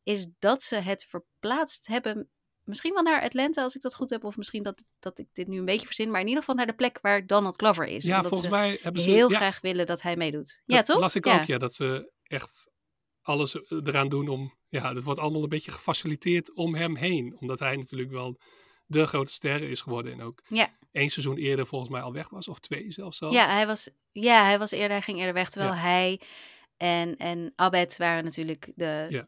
[0.03, 2.30] is dat ze het verplaatst hebben...
[2.63, 4.23] Misschien wel naar Atlanta, als ik dat goed heb.
[4.23, 6.11] Of misschien dat, dat ik dit nu een beetje verzin.
[6.11, 8.03] Maar in ieder geval naar de plek waar Donald Glover is.
[8.03, 9.09] ja, omdat volgens ze mij hebben ze...
[9.09, 10.61] heel graag willen dat hij meedoet.
[10.65, 10.99] Ja, toch?
[10.99, 11.57] las ik ook, ja.
[11.57, 12.69] Dat ze echt
[13.28, 14.53] alles eh, eraan doen om...
[14.69, 17.36] Ja, het wordt allemaal een beetje gefaciliteerd om hem heen.
[17.39, 18.39] Omdat hij natuurlijk wel
[18.86, 20.11] de grote ster is geworden.
[20.13, 20.69] En ook Ja.
[20.91, 22.47] één seizoen eerder volgens mij al weg was.
[22.47, 23.32] Of twee zelfs al.
[23.34, 25.49] Ja, hij was, ja, hij was eerder, hij ging eerder weg.
[25.49, 25.80] Terwijl Ja.
[25.80, 26.21] hij
[26.78, 29.05] en, en Abed waren natuurlijk de.
[29.09, 29.28] Ja.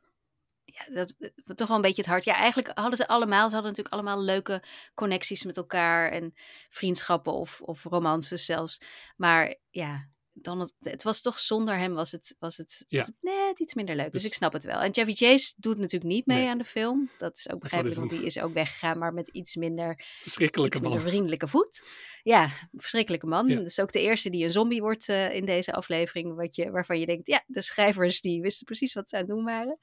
[0.63, 2.23] Ja, dat, dat- toch wel een beetje het hart.
[2.23, 6.33] Ja, eigenlijk hadden ze allemaal, ze hadden natuurlijk allemaal leuke connecties met elkaar en
[6.69, 8.81] vriendschappen of, of romances zelfs.
[9.15, 10.07] Maar ja,
[10.41, 12.97] dan het, het was toch zonder hem was het, was het, Ja.
[12.97, 14.11] was het net iets minder leuk.
[14.11, 14.79] Dus, Dus- ik snap het wel.
[14.81, 16.47] En Chevy Chase doet natuurlijk niet mee Nee.
[16.49, 17.09] aan de film.
[17.17, 20.03] Dat is ook is begrijpelijk, want een- die is ook weggegaan, maar met iets minder
[20.21, 20.93] Verschrikkelijke iets man.
[20.93, 21.83] minder vriendelijke voet.
[22.23, 23.47] Ja, verschrikkelijke man.
[23.47, 23.59] Ja.
[23.59, 26.35] Is ook de eerste die een zombie wordt eh, in deze aflevering.
[26.35, 29.29] Wat je, waarvan je denkt, ja, de schrijvers die wisten precies wat ze aan het
[29.31, 29.77] doen waren.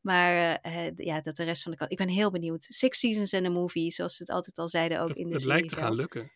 [0.00, 1.90] Maar eh, eh, ja, dat de rest van de kant.
[1.90, 2.62] Ik ben heel benieuwd.
[2.68, 5.34] Six seasons and a movie, zoals ze het altijd al zeiden ook Het, in de
[5.34, 6.30] het lijkt te gaan lukken.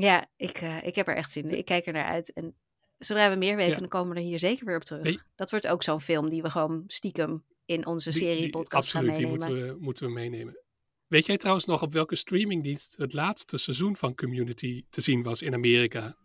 [0.00, 1.58] Ja, ik, eh, ik heb er echt zin in.
[1.58, 2.32] Ik kijk er naar uit.
[2.32, 2.54] En
[2.98, 3.78] zodra we meer weten, Ja.
[3.78, 5.02] dan komen we er hier zeker weer op terug.
[5.02, 5.18] Nee.
[5.34, 8.90] Dat wordt ook zo'n film die we gewoon stiekem in onze Die- serie die- podcast
[8.90, 9.56] gaan Absoluut, die meenemen.
[9.58, 10.58] moeten we, moeten we meenemen.
[11.06, 15.42] Weet jij trouwens nog op welke streamingdienst het laatste seizoen van Community te zien was
[15.42, 16.16] in Amerika?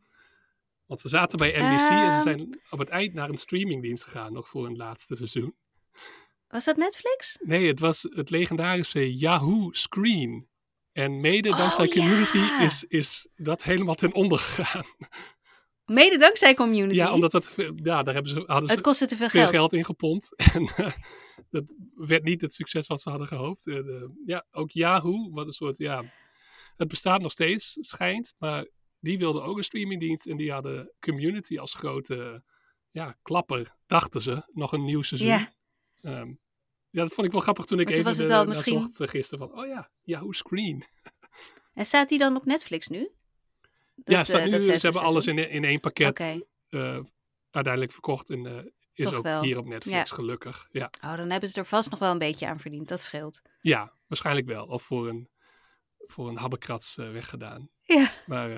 [0.85, 2.21] Want ze zaten bij NBC en ze Ehm.
[2.21, 5.55] zijn op het eind naar een streamingdienst gegaan, nog voor een laatste seizoen.
[6.47, 7.37] Was dat Netflix?
[7.41, 10.47] Nee, het was het legendarische Yahoo Screen.
[10.93, 12.61] En mede Oh, dankzij Community ja.
[12.61, 14.85] is, is dat helemaal ten onder gegaan.
[15.85, 16.95] Mede dankzij community.
[16.95, 19.53] Ja, omdat dat, ja, daar hebben ze, hadden ze het kostte te veel veel geld.
[19.53, 20.33] geld in gepompt.
[20.53, 20.91] En eh,
[21.49, 23.67] dat werd niet het succes wat ze hadden gehoopt.
[23.67, 26.13] En, eh, ja, ook Yahoo, wat een soort, ja,
[26.77, 28.33] het bestaat nog steeds, schijnt.
[28.37, 28.67] Maar
[28.99, 32.43] die wilden ook een streamingdienst en die hadden Community als grote,
[32.91, 35.29] ja, klapper, dachten ze, nog een nieuw seizoen.
[35.29, 35.53] Ja.
[36.01, 36.33] Ehm,
[36.93, 38.81] ja, dat vond ik wel grappig toen ik toen even was het de, al misschien-
[38.81, 40.83] zocht, eh, gisteren van, oh ja, Yahoo Screen.
[41.73, 43.09] En staat die dan op Netflix nu?
[44.05, 46.99] ja, staat eh, nu, ze hebben alles in, in één pakket eh,
[47.51, 49.41] uiteindelijk verkocht en is Toch ook wel.
[49.41, 50.15] hier op Netflix, Ja.
[50.15, 50.67] gelukkig.
[50.71, 50.89] Ja.
[51.03, 52.87] Oh, dan hebben ze er vast nog wel een beetje aan verdiend.
[52.87, 53.41] Dat scheelt.
[53.61, 54.65] Ja, waarschijnlijk wel.
[54.65, 55.29] Of voor een,
[55.97, 57.69] voor een habbekrats weggedaan.
[57.81, 58.11] Ja.
[58.25, 58.49] Maar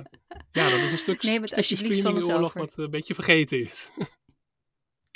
[0.52, 2.60] ja, dat is een stuk, Neem het stukje alsjeblieft van ons streamingoorlog over.
[2.78, 3.92] wat een beetje vergeten is.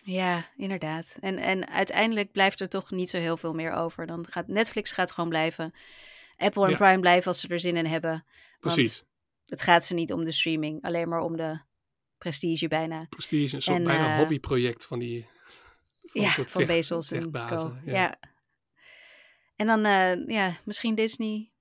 [0.05, 1.17] Ja, inderdaad.
[1.19, 4.05] En, en uiteindelijk blijft er toch niet zo heel veel meer over.
[4.07, 5.73] Dan gaat Netflix gaat gewoon blijven.
[6.37, 6.75] Apple en Ja.
[6.75, 8.25] Prime blijven als ze er zin in hebben.
[8.59, 8.97] Precies.
[8.97, 9.07] Want
[9.45, 11.59] het gaat ze niet om de streaming, alleen maar om de
[12.17, 13.05] prestige bijna.
[13.09, 15.25] Prestige, een soort En, bijna eh, hobbyproject van die
[16.01, 17.77] van ja, een van tech- Bezos en Co.
[17.85, 17.93] Ja.
[17.93, 18.19] Ja.
[19.55, 21.51] En dan, eh, ja, misschien Disney.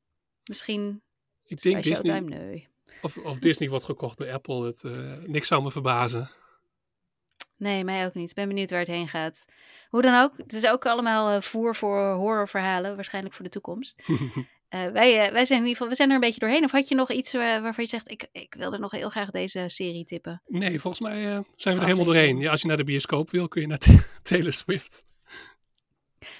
[0.44, 1.02] Misschien
[1.44, 2.36] Ik denk Disney, Showtime.
[2.38, 2.68] Nee.
[3.02, 4.66] of, of Disney wordt gekocht door Apple.
[4.66, 6.30] Het, eh, niks zou me verbazen.
[7.58, 8.30] Nee, mij ook niet.
[8.30, 9.44] Ik ben benieuwd waar het heen gaat.
[9.88, 14.02] Hoe dan ook, het is ook allemaal eh, voer voor horrorverhalen, waarschijnlijk voor de toekomst.
[14.68, 16.64] Eh, wij, eh, wij zijn in ieder geval, we zijn er een beetje doorheen.
[16.64, 19.64] Of had je nog iets waarvan je zegt, ik, ik wilde nog heel graag deze
[19.66, 20.42] serie tippen?
[20.46, 21.22] Nee, volgens mij
[21.56, 22.38] zijn we er helemaal doorheen.
[22.38, 23.78] Ja, als je naar de bioscoop wil, kun je naar
[24.22, 25.06] Taylor Swift.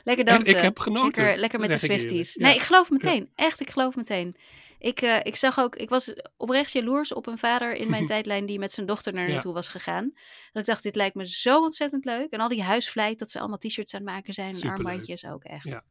[0.05, 0.57] Lekker Echt, dansen.
[0.57, 1.25] ik heb genoten.
[1.25, 1.79] Lekker, lekker met de.
[1.79, 2.35] Swifties.
[2.35, 2.47] Ja.
[2.47, 3.31] Nee, ik geloof meteen.
[3.35, 4.37] Echt, ik geloof meteen.
[4.79, 8.47] Ik, eh, ik zag ook, ik was oprecht jaloers op een vader in mijn tijdlijn
[8.47, 9.33] die met zijn dochter naar Ja.
[9.33, 10.13] naartoe was gegaan.
[10.53, 12.31] Dat ik dacht, dit lijkt me zo ontzettend leuk.
[12.31, 15.45] En al die huisvlijt, dat ze allemaal t-shirts aan het maken zijn en armbandjes ook
[15.45, 15.65] echt.
[15.65, 15.85] Ja.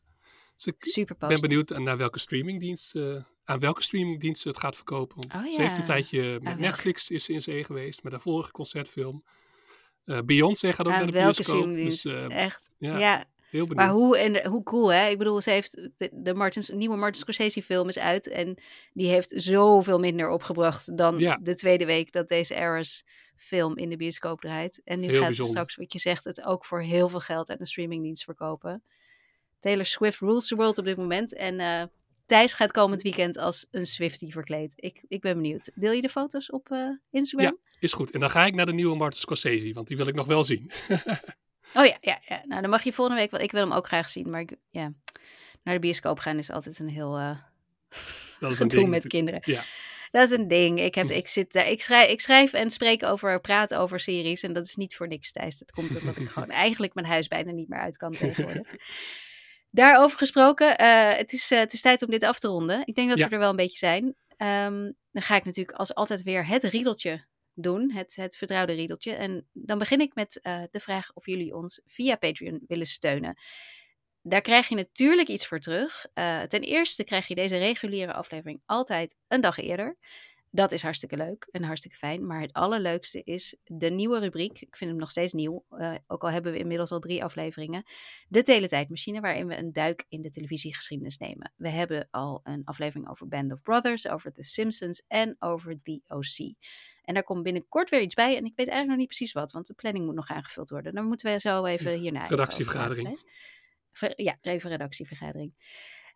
[0.56, 4.76] Dus ik Super ben benieuwd naar welke streamingdienst, eh, aan welke streamingdienst ze het gaat
[4.76, 5.16] verkopen.
[5.16, 5.78] Want Oh ze heeft ja.
[5.78, 6.60] een tijdje met?
[6.60, 9.24] Netflix is in zee geweest, met haar vorige concertfilm.
[10.06, 11.66] Eh Beyoncé gaat ook Aan naar de welke bioscoop.
[11.66, 13.26] Dus Echt, ja, ja.
[13.50, 13.88] Heel benieuwd.
[13.88, 15.08] Maar hoe, en hoe cool, hè?
[15.10, 18.28] Ik bedoel, ze heeft de, de Martins, nieuwe Martin Scorsese film is uit.
[18.28, 18.58] En
[18.94, 21.40] die heeft zoveel minder opgebracht dan Ja.
[21.42, 23.04] de tweede week dat deze Eras
[23.36, 24.82] film in de bioscoop draait.
[24.84, 27.50] En nu Heel gaat ze straks, wat je zegt, het ook voor heel veel geld
[27.50, 28.84] aan de streamingdienst verkopen.
[29.60, 31.34] Taylor Swift rules the world op dit moment.
[31.34, 31.84] En eh,
[32.26, 34.74] Thijs gaat komend weekend als een Swiftie verkleed.
[34.76, 35.72] Ik, ik ben benieuwd.
[35.76, 37.58] Deel je de foto's op eh, Instagram?
[37.80, 38.12] Is goed.
[38.12, 40.44] En dan ga ik naar de nieuwe Martin Scorsese, want die wil ik nog wel
[40.44, 40.72] zien.
[41.74, 42.42] Oh ja, ja, ja.
[42.46, 43.42] Nou, dan mag je volgende week wel.
[43.42, 44.94] Ik wil hem ook graag zien, maar ik, ja.
[45.64, 47.38] Naar de bioscoop gaan is altijd een heel eh
[48.40, 49.42] Dat is een met kinderen.
[49.44, 49.64] Ja.
[50.12, 50.80] Dat is een ding.
[50.82, 54.44] Ik, heb, ik, zit daar, ik, schrijf, ik schrijf en spreek over, praat over series.
[54.44, 55.58] En dat is niet voor niks, Thijs.
[55.58, 58.68] Dat komt omdat ik gewoon eigenlijk mijn huis bijna niet meer uit kan tegenwoordig.
[59.70, 62.82] Daarover gesproken, eh, het, is, eh, het is tijd om dit af te ronden.
[62.86, 63.28] Ik denk dat Ja.
[63.28, 64.16] we er wel een beetje zijn.
[64.38, 67.26] Ehm, dan ga ik natuurlijk als altijd weer het riedeltje
[67.58, 67.92] doen.
[67.92, 69.14] Het, het vertrouwde riedeltje.
[69.14, 73.38] En dan begin ik met eh, de vraag of jullie ons via Patreon willen steunen.
[74.22, 76.06] Daar krijg je natuurlijk iets voor terug.
[76.14, 79.98] Eh, ten eerste krijg je deze reguliere aflevering altijd een dag eerder.
[80.52, 82.26] Dat is hartstikke leuk en hartstikke fijn.
[82.28, 84.62] Maar het allerleukste is de nieuwe rubriek.
[84.62, 85.66] Ik vind hem nog steeds nieuw.
[85.70, 87.84] eh, ook al hebben we inmiddels al drie afleveringen.
[88.28, 91.54] De Teletijdmachine, waarin we een duik in de televisiegeschiedenis nemen.
[91.56, 96.02] We hebben al een aflevering over Band of Brothers, over The Simpsons en over The
[96.08, 96.56] OC.
[97.02, 98.38] En daar komt binnenkort weer iets bij.
[98.38, 100.94] En ik weet eigenlijk nog niet precies wat, want de planning moet nog aangevuld worden.
[100.96, 102.26] Dan moeten we zo even hierna.
[102.28, 103.24] redactievergadering.
[104.16, 105.54] Ja, even redactievergadering.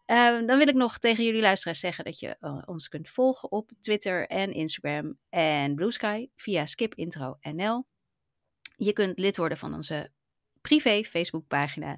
[0.05, 3.51] Ehm, dan wil ik nog tegen jullie luisteraars zeggen dat je eh, ons kunt volgen
[3.51, 7.85] op Twitter en Instagram en Blue Sky via skipintro.nl.
[8.75, 10.11] Je kunt lid worden van onze
[10.61, 11.97] privé Facebookpagina.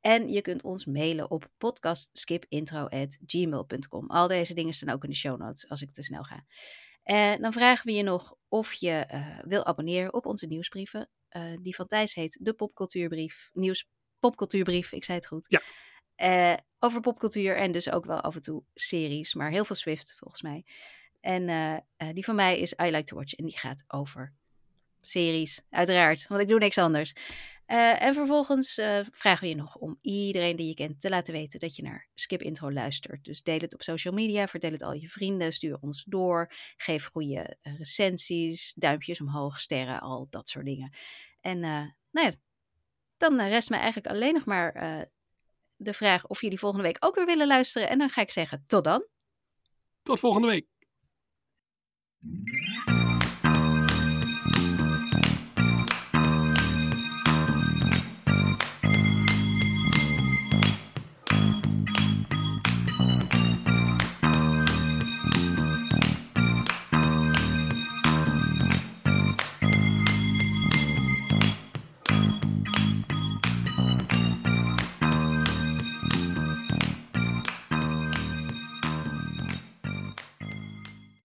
[0.00, 4.10] En je kunt ons mailen op podcastskipintro.gmail.com.
[4.10, 6.44] Al deze dingen staan ook in de show notes als ik te snel ga.
[7.02, 11.10] En dan vragen we je nog of je eh, wil abonneren op onze nieuwsbrieven.
[11.28, 13.50] Eh, die van Thijs heet de Popcultuurbrief.
[13.52, 13.88] Nieuws
[14.18, 15.46] Popcultuurbrief, ik zei het goed.
[15.48, 15.60] Ja.
[16.14, 20.14] Eh, over popcultuur en dus ook wel af en toe series, maar heel veel Swift
[20.16, 20.64] volgens mij.
[21.20, 24.32] En eh, eh, die van mij is I Like to Watch en die gaat over
[25.00, 27.12] series, uiteraard, want ik doe niks anders.
[27.66, 28.74] En vervolgens
[29.10, 32.08] vragen we je nog om iedereen die je kent te laten weten dat je naar
[32.14, 33.24] Skip Intro luistert.
[33.24, 37.06] Dus deel het op social media, vertel het al je vrienden, stuur ons door, geef
[37.06, 40.92] goede recensies, duimpjes omhoog, sterren, al dat soort dingen.
[41.40, 42.30] En nou ja,
[43.16, 45.08] dan rest mij eigenlijk alleen nog maar
[45.84, 47.88] de vraag of jullie volgende week ook weer willen luisteren.
[47.88, 49.06] En dan ga ik zeggen tot dan.
[50.02, 50.66] Tot volgende week.